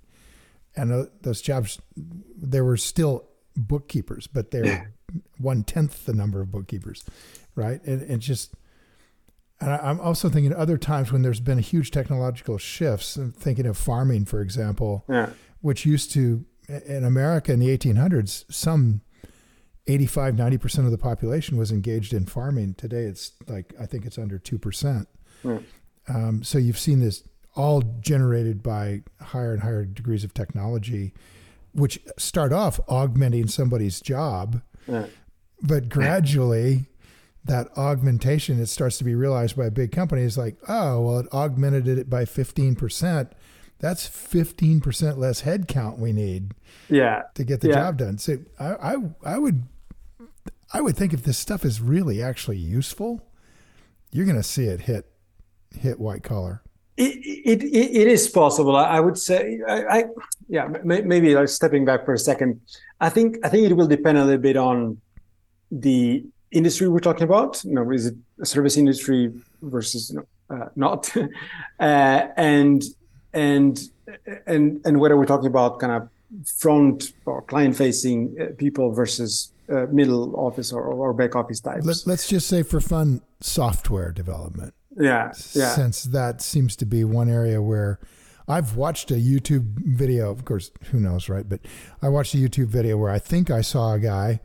[0.76, 4.92] and uh, those jobs there were still bookkeepers, but they're
[5.38, 7.04] one tenth the number of bookkeepers,
[7.54, 7.82] right?
[7.84, 8.54] And, and just
[9.60, 13.16] and I'm also thinking other times when there's been huge technological shifts.
[13.16, 15.30] I'm thinking of farming, for example, yeah.
[15.60, 19.02] which used to in America in the 1800s, some
[19.86, 22.74] 85, 90% of the population was engaged in farming.
[22.74, 25.06] Today, it's like, I think it's under 2%.
[25.44, 25.64] Mm.
[26.08, 27.22] Um, so you've seen this
[27.54, 31.12] all generated by higher and higher degrees of technology,
[31.72, 34.62] which start off augmenting somebody's job.
[34.88, 35.10] Mm.
[35.62, 36.86] But gradually,
[37.44, 41.32] that augmentation, it starts to be realized by a big companies like, oh, well, it
[41.32, 43.30] augmented it by 15%.
[43.80, 46.54] That's 15% less headcount we need
[46.88, 47.22] yeah.
[47.34, 47.74] to get the yeah.
[47.74, 48.18] job done.
[48.18, 49.64] So I, I, I would
[50.72, 53.24] I would think if this stuff is really actually useful,
[54.10, 55.06] you're going to see it hit
[55.78, 56.62] hit white collar.
[56.96, 58.76] It, it, it is possible.
[58.76, 60.04] I would say, I, I
[60.48, 62.60] yeah, maybe like stepping back for a second.
[63.00, 65.00] I think I think it will depend a little bit on
[65.70, 66.24] the
[66.54, 67.62] industry we're talking about.
[67.64, 69.32] You know, is it a service industry
[69.62, 71.14] versus you know, uh, not,
[71.80, 72.82] uh, and
[73.32, 73.80] and
[74.46, 76.08] and and whether we're talking about kind of
[76.46, 82.06] front or client facing uh, people versus uh, middle office or, or back office types.
[82.06, 84.74] Let, us just say for fun, software development.
[84.96, 85.74] Yeah, yeah.
[85.74, 87.98] Since that seems to be one area where
[88.46, 90.30] I've watched a YouTube video.
[90.30, 91.48] Of course, who knows, right?
[91.48, 91.60] But
[92.02, 94.40] I watched a YouTube video where I think I saw a guy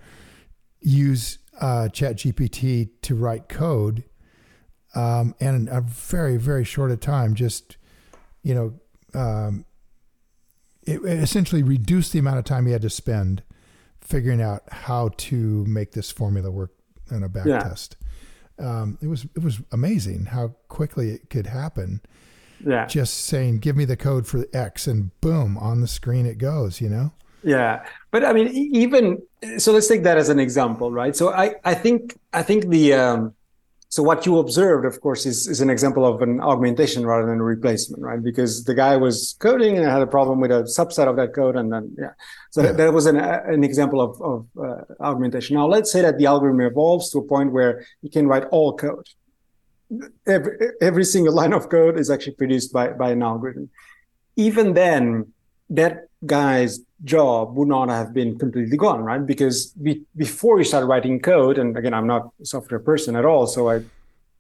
[0.80, 4.04] use uh, ChatGPT to write code,
[4.96, 7.78] um, and in a very, very short a time, just
[8.44, 9.66] you know, um,
[10.84, 13.44] it, it essentially reduced the amount of time he had to spend
[14.02, 16.72] figuring out how to make this formula work
[17.12, 17.60] in a back yeah.
[17.60, 17.96] test.
[18.58, 22.02] Um, it was it was amazing how quickly it could happen.
[22.66, 22.88] Yeah.
[22.88, 26.82] Just saying, give me the code for X, and boom, on the screen it goes.
[26.82, 27.14] You know.
[27.44, 29.22] Yeah, but I mean, even
[29.58, 31.16] so, let's take that as an example, right?
[31.16, 33.34] So I I think I think the um,
[33.92, 37.40] so what you observed, of course, is, is an example of an augmentation rather than
[37.40, 38.22] a replacement, right?
[38.22, 41.56] Because the guy was coding and had a problem with a subset of that code,
[41.56, 42.12] and then yeah,
[42.52, 42.68] so yeah.
[42.68, 45.56] That, that, was an an example of of uh, augmentation.
[45.56, 48.76] Now let's say that the algorithm evolves to a point where you can write all
[48.76, 49.08] code.
[50.28, 53.70] Every every single line of code is actually produced by by an algorithm.
[54.36, 55.34] Even then,
[55.70, 59.26] that guy's job would not have been completely gone, right?
[59.26, 63.26] Because be, before you start writing code, and again, I'm not a software person at
[63.26, 63.78] all, so I,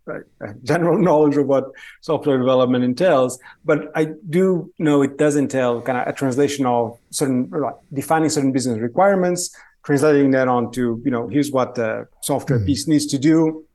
[0.07, 5.35] I, have general knowledge of what software development entails, but I do know it does
[5.35, 11.01] entail kind of a translation of certain, like defining certain business requirements, translating that onto,
[11.05, 12.65] you know, here's what the software mm.
[12.65, 13.65] piece needs to do,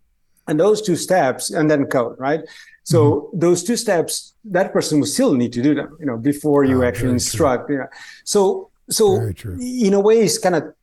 [0.47, 2.41] and those two steps, and then code, right?
[2.85, 3.39] So mm-hmm.
[3.39, 6.85] those two steps, that person will still need to do them, you know, before you
[6.85, 7.71] oh, actually instruct.
[7.71, 7.87] Yeah.
[8.25, 10.75] So so in a way, it's kind of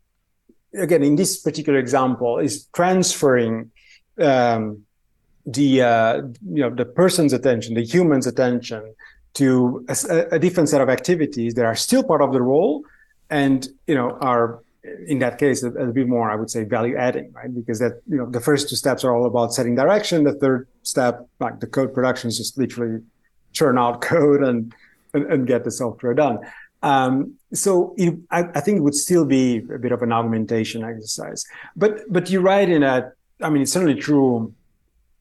[0.73, 3.71] again in this particular example is transferring
[4.19, 4.83] um,
[5.45, 8.93] the uh, you know the person's attention, the human's attention
[9.33, 12.83] to a, a, different set of activities that are still part of the role,
[13.29, 14.61] and you know are
[15.07, 17.53] in that case a, a bit more, I would say, value adding, right?
[17.53, 20.23] Because that you know the first two steps are all about setting direction.
[20.23, 23.01] The third step, like the code production, is just literally
[23.53, 24.73] churn out code and
[25.13, 26.39] and, and get the software done.
[26.83, 30.83] Um, so it, I, I, think it would still be a bit of an augmentation
[30.83, 31.45] exercise.
[31.75, 33.13] But but you're right in that.
[33.41, 34.53] I mean, it's certainly true.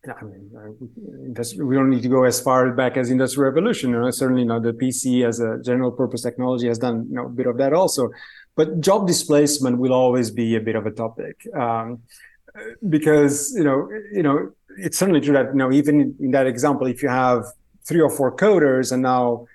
[0.06, 3.90] I mean, uh, we don't need to go as far back as industrial revolution.
[3.90, 7.26] You know, certainly, know, the PC as a general purpose technology has done you know,
[7.26, 8.10] a bit of that also.
[8.56, 12.00] But job displacement will always be a bit of a topic um,
[12.88, 16.86] because you know, you know, it's certainly true that you know, even in that example,
[16.86, 17.44] if you have
[17.84, 19.46] three or four coders and now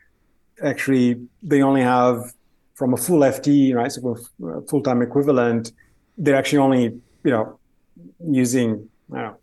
[0.64, 2.34] actually they only have
[2.76, 4.18] from a full FT, right, so
[4.70, 5.72] full-time equivalent,
[6.18, 6.84] they're actually only,
[7.24, 7.58] you know,
[8.28, 9.38] using, I don't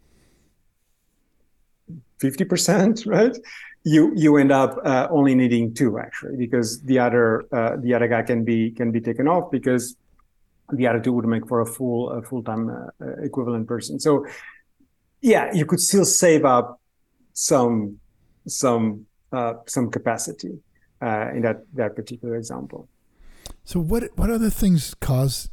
[1.90, 3.36] know, 50%, right?
[3.84, 8.06] You you end up uh, only needing two actually, because the other uh, the other
[8.06, 9.96] guy can be can be taken off because
[10.72, 13.98] the other two would make for a full a full-time uh, equivalent person.
[13.98, 14.24] So
[15.20, 16.80] yeah, you could still save up
[17.32, 17.98] some
[18.46, 20.60] some uh, some capacity
[21.02, 22.88] uh, in that that particular example.
[23.64, 25.50] So what what other things cause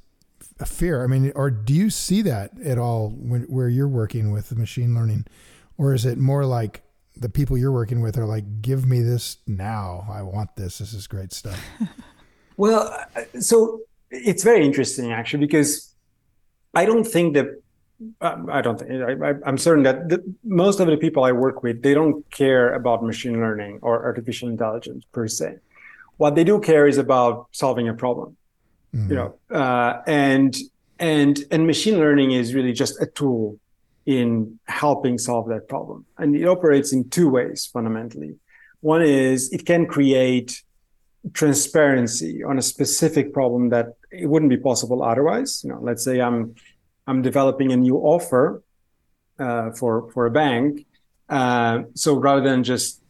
[0.60, 1.04] a fear?
[1.04, 4.94] I mean, or do you see that at all when where you're working with machine
[4.94, 5.26] learning,
[5.78, 6.84] or is it more like
[7.18, 10.08] the people you're working with are like, "Give me this now.
[10.10, 10.78] I want this.
[10.78, 11.60] This is great stuff."
[12.58, 13.82] well, uh, so
[14.12, 15.94] it's very interesting actually because
[16.74, 17.48] I don't think that
[18.22, 21.82] I don't think I, am certain that the, most of the people I work with
[21.82, 25.58] they don't care about machine learning or artificial intelligence per se.
[26.18, 28.38] What they do care is about solving a problem,
[28.96, 29.10] mm-hmm.
[29.10, 30.56] you know, uh, and
[30.98, 33.60] and and machine learning is really just a tool
[34.06, 38.36] in helping solve that problem, and it operates in two ways fundamentally.
[38.80, 40.64] One is it can create
[41.34, 45.64] transparency on a specific problem that it wouldn't be possible otherwise.
[45.64, 46.56] You know, let's say I'm
[47.10, 48.62] I'm developing a new offer
[49.40, 50.86] uh, for for a bank.
[51.28, 53.02] Uh, so rather than just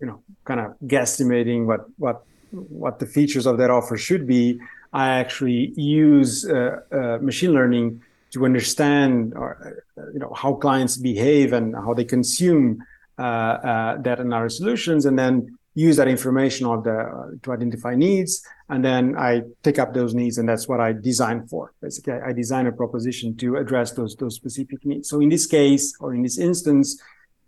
[0.00, 4.60] you know kind of guesstimating what what what the features of that offer should be,
[4.92, 8.00] I actually use uh, uh machine learning
[8.30, 9.50] to understand or,
[9.98, 12.78] uh, you know how clients behave and how they consume
[13.18, 17.94] uh, that and our solutions, and then use that information of the uh, to identify
[17.94, 21.72] needs and then i pick up those needs and that's what i design for.
[21.80, 25.08] Basically i design a proposition to address those those specific needs.
[25.08, 27.00] So in this case or in this instance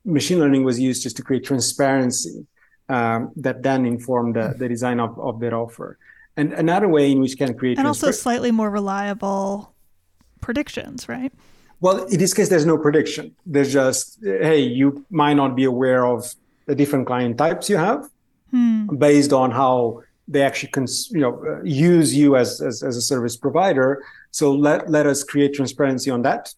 [0.04, 2.46] machine learning was used just to create transparency
[2.88, 5.98] um, that then informed the, the design of, of that offer.
[6.36, 9.74] And another way in which can create and also slightly more reliable
[10.40, 11.32] predictions right?
[11.80, 13.34] Well in this case there's no prediction.
[13.44, 16.32] There's just hey you might not be aware of
[16.70, 18.08] the different client types you have
[18.52, 18.86] hmm.
[19.06, 23.02] based on how they actually cons- you know uh, use you as, as, as a
[23.02, 23.88] service provider
[24.30, 26.54] so let let us create transparency on that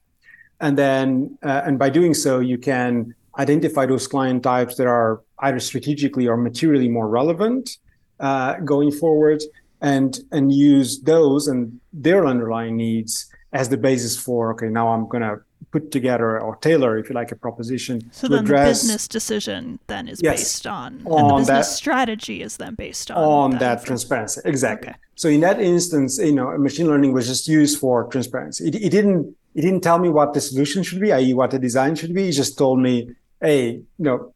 [0.61, 5.23] and then uh, and by doing so you can identify those client types that are
[5.47, 7.79] either strategically or materially more relevant
[8.21, 9.41] uh, going forward
[9.81, 13.13] and and use those and their underlying needs
[13.55, 15.37] as the basis for okay now i'm going to
[15.73, 18.67] put together or tailor, if you like, a proposition so then address.
[18.67, 22.59] the business decision then is yes, based on, on and the business that, strategy is
[22.59, 24.41] then based on on that, that transparency.
[24.45, 24.91] Exactly.
[24.91, 24.99] Okay.
[25.17, 28.69] So in that instance, you know, machine learning was just used for transparency.
[28.69, 31.59] It, it didn't it didn't tell me what the solution should be, i.e., what the
[31.59, 32.29] design should be.
[32.29, 34.35] It just told me, hey, you know,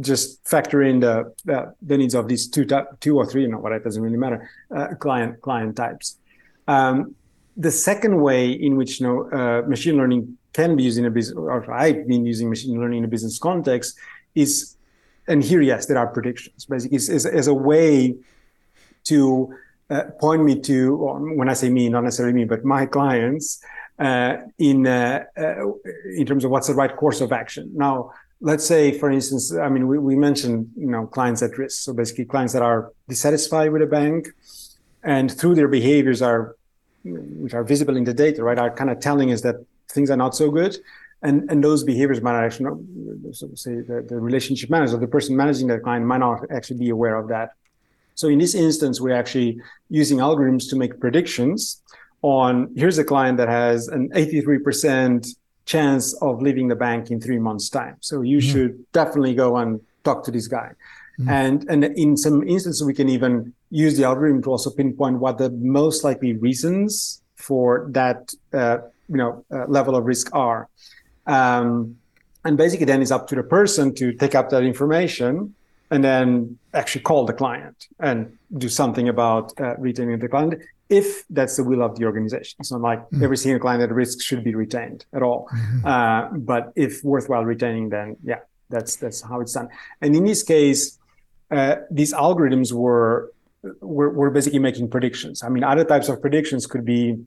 [0.00, 2.66] just factor in the the, the needs of these two
[3.00, 6.18] two or three, you know, what it doesn't really matter, uh, client client types.
[6.66, 7.14] Um,
[7.58, 11.10] the second way in which you know uh, machine learning can be used in a
[11.10, 13.98] business, or I've been using machine learning in a business context,
[14.34, 14.76] is,
[15.26, 16.64] and here yes, there are predictions.
[16.64, 18.14] Basically, is, a way
[19.04, 19.54] to
[19.90, 23.60] uh, point me to, or when I say me, not necessarily me, but my clients,
[23.98, 25.72] uh, in uh, uh,
[26.16, 27.72] in terms of what's the right course of action.
[27.74, 31.82] Now, let's say, for instance, I mean, we, we mentioned you know clients at risk.
[31.82, 34.28] So basically, clients that are dissatisfied with a bank,
[35.02, 36.54] and through their behaviors are
[37.42, 39.56] which are visible in the data, right, are kind of telling us that
[39.88, 40.76] things are not so good.
[41.22, 42.78] And, and those behaviors might actually not,
[43.34, 46.90] so say the, the relationship manager, the person managing that client might not actually be
[46.90, 47.50] aware of that.
[48.14, 51.82] So in this instance, we're actually using algorithms to make predictions
[52.22, 55.28] on here's a client that has an 83%
[55.66, 57.96] chance of leaving the bank in three months time.
[58.00, 58.50] So you mm-hmm.
[58.50, 60.72] should definitely go and talk to this guy.
[61.20, 61.28] Mm-hmm.
[61.30, 65.38] And, and in some instances, we can even use the algorithm to also pinpoint what
[65.38, 70.68] the most likely reasons for that uh, you know uh, level of risk are.
[71.26, 71.96] Um,
[72.44, 75.54] and basically, then it's up to the person to take up that information
[75.90, 80.54] and then actually call the client and do something about uh, retaining the client
[80.88, 82.56] if that's the will of the organization.
[82.60, 83.22] It's not like mm-hmm.
[83.22, 85.48] every single client at risk should be retained at all.
[85.52, 85.86] Mm-hmm.
[85.86, 88.40] Uh, but if worthwhile retaining, then yeah,
[88.70, 89.68] that's that's how it's done.
[90.00, 90.97] And in this case,
[91.50, 93.32] uh, these algorithms were,
[93.80, 95.42] were were basically making predictions.
[95.42, 97.18] I mean, other types of predictions could be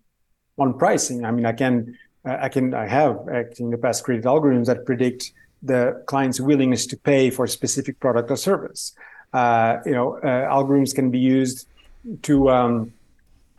[0.58, 1.26] on pricing.
[1.26, 3.18] I mean, I can uh, I can I have
[3.58, 5.32] in the past created algorithms that predict
[5.64, 8.94] the client's willingness to pay for a specific product or service.
[9.34, 11.68] Uh, you know, uh, algorithms can be used
[12.24, 12.94] to um,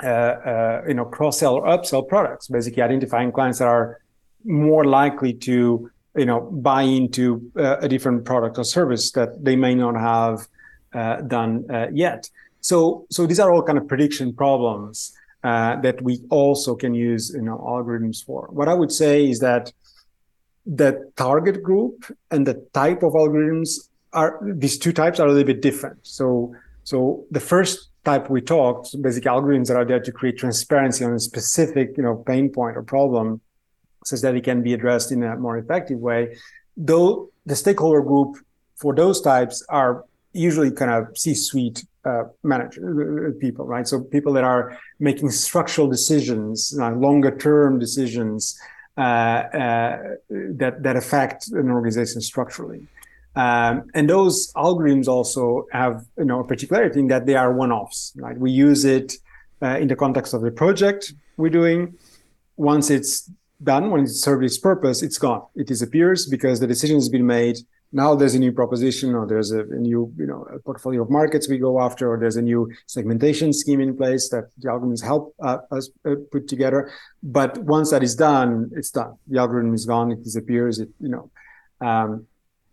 [0.03, 4.01] uh, uh, you know cross sell or upsell products, basically identifying clients that are
[4.45, 9.57] more likely to you know buy into uh, a different product or service that they
[9.57, 10.47] may not have
[10.93, 12.29] done yet.
[12.61, 15.13] So so these are all kind of prediction problems
[15.45, 18.49] uh, that we also can use you know algorithms for.
[18.51, 19.73] What I would say is that
[20.65, 25.47] the target group and the type of algorithms are these two types are a little
[25.47, 25.99] bit different.
[26.03, 31.05] So so the first type we talked, basic algorithms that are there to create transparency
[31.05, 33.41] on a specific you know pain point or problem,
[34.05, 36.37] such that it can be addressed in a more effective way.
[36.77, 38.37] Though the stakeholder group
[38.77, 43.87] for those types are usually kind of C-suite uh, manager uh, people, right?
[43.87, 48.59] So people that are making structural decisions, uh, longer term decisions
[48.97, 52.87] uh, uh, that that affect an organization structurally.
[53.35, 58.13] Um, and those algorithms also have you know a particularity in that they are one-offs.
[58.17, 58.37] Right?
[58.37, 59.15] We use it
[59.63, 61.95] uh, in the context of the project we're doing.
[62.57, 63.31] Once it's
[63.63, 65.43] done, when it serves its purpose, it's gone.
[65.55, 67.57] It disappears because the decision has been made
[67.93, 71.49] now there's a new proposition or there's a, a, new you know portfolio of markets
[71.49, 75.35] we go after or there's a new segmentation scheme in place that the algorithms help
[75.41, 76.91] uh, us uh, put together.
[77.23, 79.15] But once that is done it's done.
[79.29, 81.31] The algorithm is gone it disappears it you know
[81.87, 82.27] um,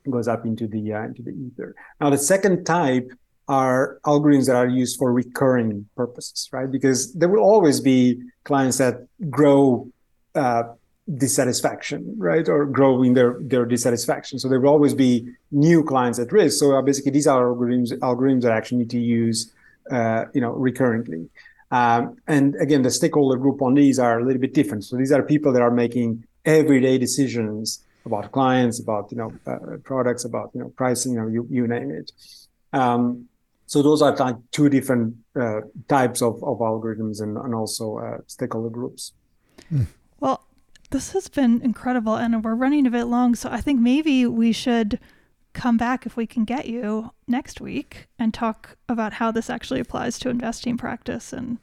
[0.09, 1.76] goes up into the uh, into the ether.
[1.99, 3.11] Now the second type
[3.47, 6.72] are algorithms that are used for recurring purposes right?
[6.72, 9.91] Because there will always be clients that grow
[10.36, 10.63] uh,
[11.18, 12.47] dissatisfaction, right?
[12.47, 14.39] Or growing their, their dissatisfaction.
[14.39, 16.60] So there will always be new clients at risk.
[16.60, 19.51] So uh, basically these are algorithms, algorithms that actually need to use,
[19.91, 21.30] uh, you know, recurrently.
[21.72, 24.86] Um, and again, the stakeholder group on these are a little bit different.
[24.86, 29.78] So these are people that are making everyday decisions about clients, about, you know, uh,
[29.84, 32.12] products, about, you know, pricing, you know, you, you name it.
[32.74, 33.28] Um,
[33.66, 38.18] so those are like two different uh, types of, of algorithms and, and also uh,
[38.26, 39.14] stakeholder groups.
[39.72, 39.86] Mm.
[40.20, 40.43] Well,
[40.92, 44.52] this has been incredible, and we're running a bit long, so I think maybe we
[44.52, 45.00] should
[45.54, 49.80] come back if we can get you next week and talk about how this actually
[49.80, 51.58] applies to investing practice and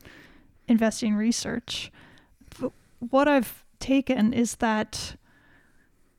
[0.69, 1.91] investing research.
[2.59, 5.17] But what I've taken is that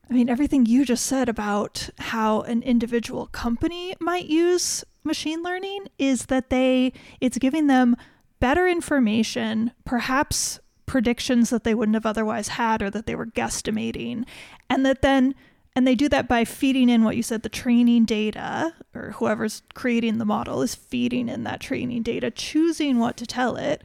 [0.10, 5.88] I mean everything you just said about how an individual company might use machine learning
[5.98, 7.98] is that they it's giving them
[8.40, 14.26] better information, perhaps predictions that they wouldn't have otherwise had or that they were guesstimating.
[14.70, 15.36] And that then
[15.76, 19.62] and they do that by feeding in what you said the training data or whoever's
[19.76, 23.84] creating the model is feeding in that training data, choosing what to tell it.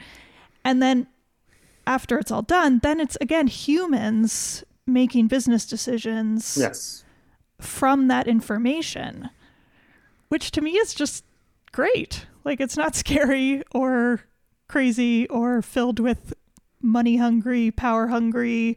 [0.65, 1.07] And then
[1.87, 7.05] after it's all done, then it's again humans making business decisions yes.
[7.61, 9.29] from that information,
[10.29, 11.25] which to me is just
[11.73, 12.25] great.
[12.43, 14.23] Like it's not scary or
[14.67, 16.33] crazy or filled with
[16.83, 18.77] money hungry, power hungry,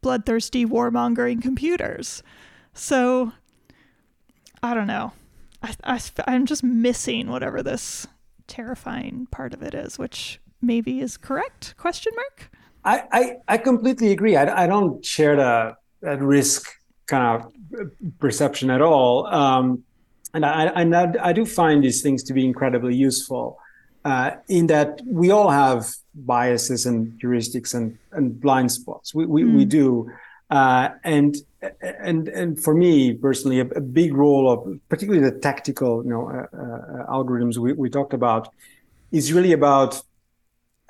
[0.00, 2.22] bloodthirsty, warmongering computers.
[2.74, 3.32] So
[4.62, 5.12] I don't know.
[5.62, 8.06] I, I, I'm just missing whatever this
[8.48, 11.74] terrifying part of it is, which maybe is correct?
[11.76, 12.50] Question mark.
[12.84, 14.36] I, I, I completely agree.
[14.36, 16.68] I, I don't share the that risk
[17.06, 19.26] kind of perception at all.
[19.26, 19.84] Um,
[20.34, 23.58] and I, I, I do find these things to be incredibly useful
[24.04, 29.14] uh, in that we all have biases and heuristics and, and blind spots.
[29.14, 29.56] We, we, mm.
[29.56, 30.10] we do.
[30.50, 31.36] Uh, and
[31.80, 36.28] and and for me personally, a, a, big role of particularly the tactical, you know,
[36.28, 38.52] uh, uh algorithms we, we talked about
[39.12, 40.02] is really about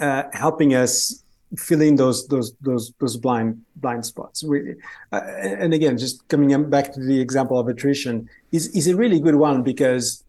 [0.00, 1.22] uh, helping us
[1.56, 4.42] fill in those those those those blind blind spots.
[4.42, 4.74] We,
[5.12, 9.20] uh, and again, just coming back to the example of attrition is is a really
[9.20, 10.24] good one because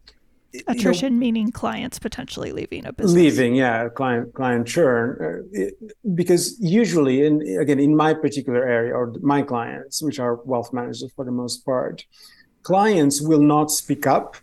[0.66, 3.14] attrition you know, meaning clients potentially leaving a business.
[3.14, 9.12] Leaving, yeah, client client churn, uh, because usually, in again in my particular area or
[9.20, 12.04] my clients, which are wealth managers for the most part,
[12.62, 14.36] clients will not speak up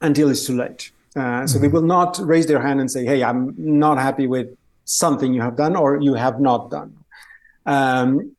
[0.00, 0.90] until it's too late.
[1.16, 1.62] Uh, so mm-hmm.
[1.62, 4.48] they will not raise their hand and say, "Hey, I'm not happy with
[4.88, 6.94] something you have done or you have not done.
[7.66, 8.34] Um,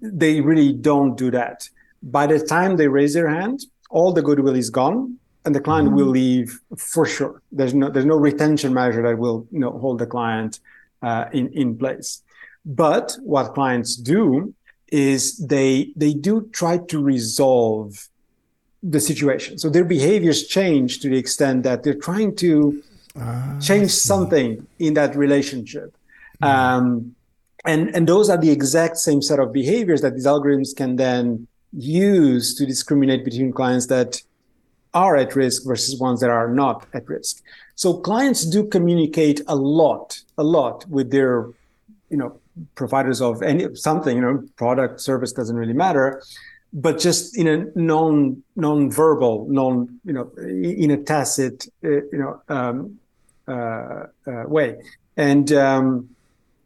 [0.00, 1.68] they really don't do that.
[2.02, 5.88] By the time they raise their hand, all the goodwill is gone and the client
[5.88, 5.96] mm-hmm.
[5.96, 7.42] will leave for sure.
[7.50, 10.60] There's no there's no retention measure that will you know hold the client
[11.02, 12.22] uh, in in place.
[12.64, 14.54] But what clients do
[14.88, 18.08] is they they do try to resolve
[18.82, 19.58] the situation.
[19.58, 22.82] So their behaviors change to the extent that they're trying to
[23.18, 25.94] Ah, change something in that relationship.
[26.42, 26.46] Mm.
[26.46, 27.14] Um,
[27.64, 31.46] and, and those are the exact same set of behaviors that these algorithms can then
[31.72, 34.22] use to discriminate between clients that
[34.94, 37.42] are at risk versus ones that are not at risk.
[37.74, 41.48] So clients do communicate a lot, a lot with their,
[42.10, 42.38] you know,
[42.74, 46.22] providers of any something, you know, product, service doesn't really matter,
[46.72, 52.42] but just in a non non-verbal, non, you know, in a tacit, uh, you know,
[52.48, 52.98] um,
[53.48, 54.76] uh, uh, way.
[55.16, 56.08] And um,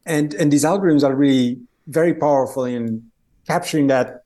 [0.04, 1.58] and and these algorithms are really
[1.88, 3.10] very powerful in
[3.46, 4.24] capturing that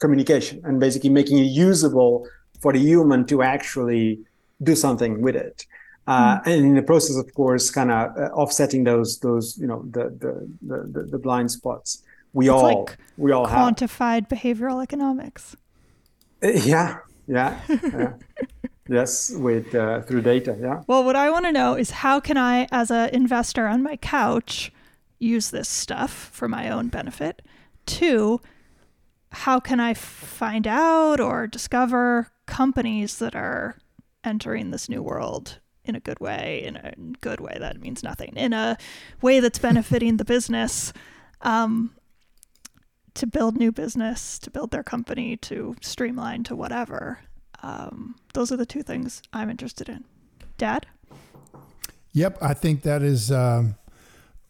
[0.00, 2.26] communication and basically making it usable
[2.60, 4.20] for the human to actually
[4.62, 5.66] do something with it.
[6.06, 6.46] Uh, mm.
[6.46, 10.04] and in the process, of course, kind of uh, offsetting those those you know the
[10.18, 12.02] the the, the blind spots.
[12.32, 14.38] We it's all like we all quantified have.
[14.38, 15.56] behavioral economics.
[16.42, 17.60] Uh, yeah, yeah.
[17.68, 18.12] yeah.
[18.90, 20.58] Yes, with uh, through data.
[20.60, 20.82] Yeah.
[20.88, 23.94] Well, what I want to know is how can I, as an investor on my
[23.94, 24.72] couch,
[25.20, 27.40] use this stuff for my own benefit?
[27.86, 28.40] Two,
[29.30, 33.76] how can I find out or discover companies that are
[34.22, 36.62] entering this new world in a good way?
[36.64, 38.34] In a good way, that means nothing.
[38.36, 38.76] In a
[39.22, 40.92] way that's benefiting the business.
[41.42, 41.92] Um,
[43.14, 47.20] to build new business, to build their company, to streamline, to whatever.
[47.62, 50.04] Um, those are the two things I'm interested in.
[50.58, 50.86] Dad?
[52.12, 53.76] Yep, I think that is um,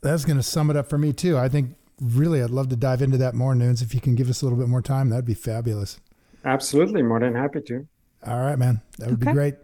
[0.02, 1.38] that's going to sum it up for me too.
[1.38, 3.82] I think really I'd love to dive into that more, Nunes.
[3.82, 5.98] If you can give us a little bit more time, that'd be fabulous.
[6.44, 7.86] Absolutely, more than happy to.
[8.26, 9.30] All right, man, that would okay.
[9.30, 9.54] be great.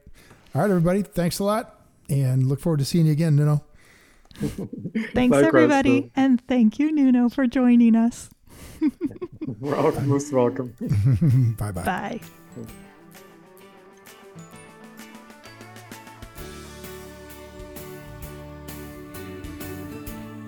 [0.54, 3.64] All right, everybody, thanks a lot, and look forward to seeing you again, Nuno.
[5.14, 8.28] Thanks, everybody, and thank you, Nuno, for joining us.
[9.60, 10.74] welcome, most welcome.
[11.58, 11.82] Bye-bye.
[11.82, 12.20] Bye.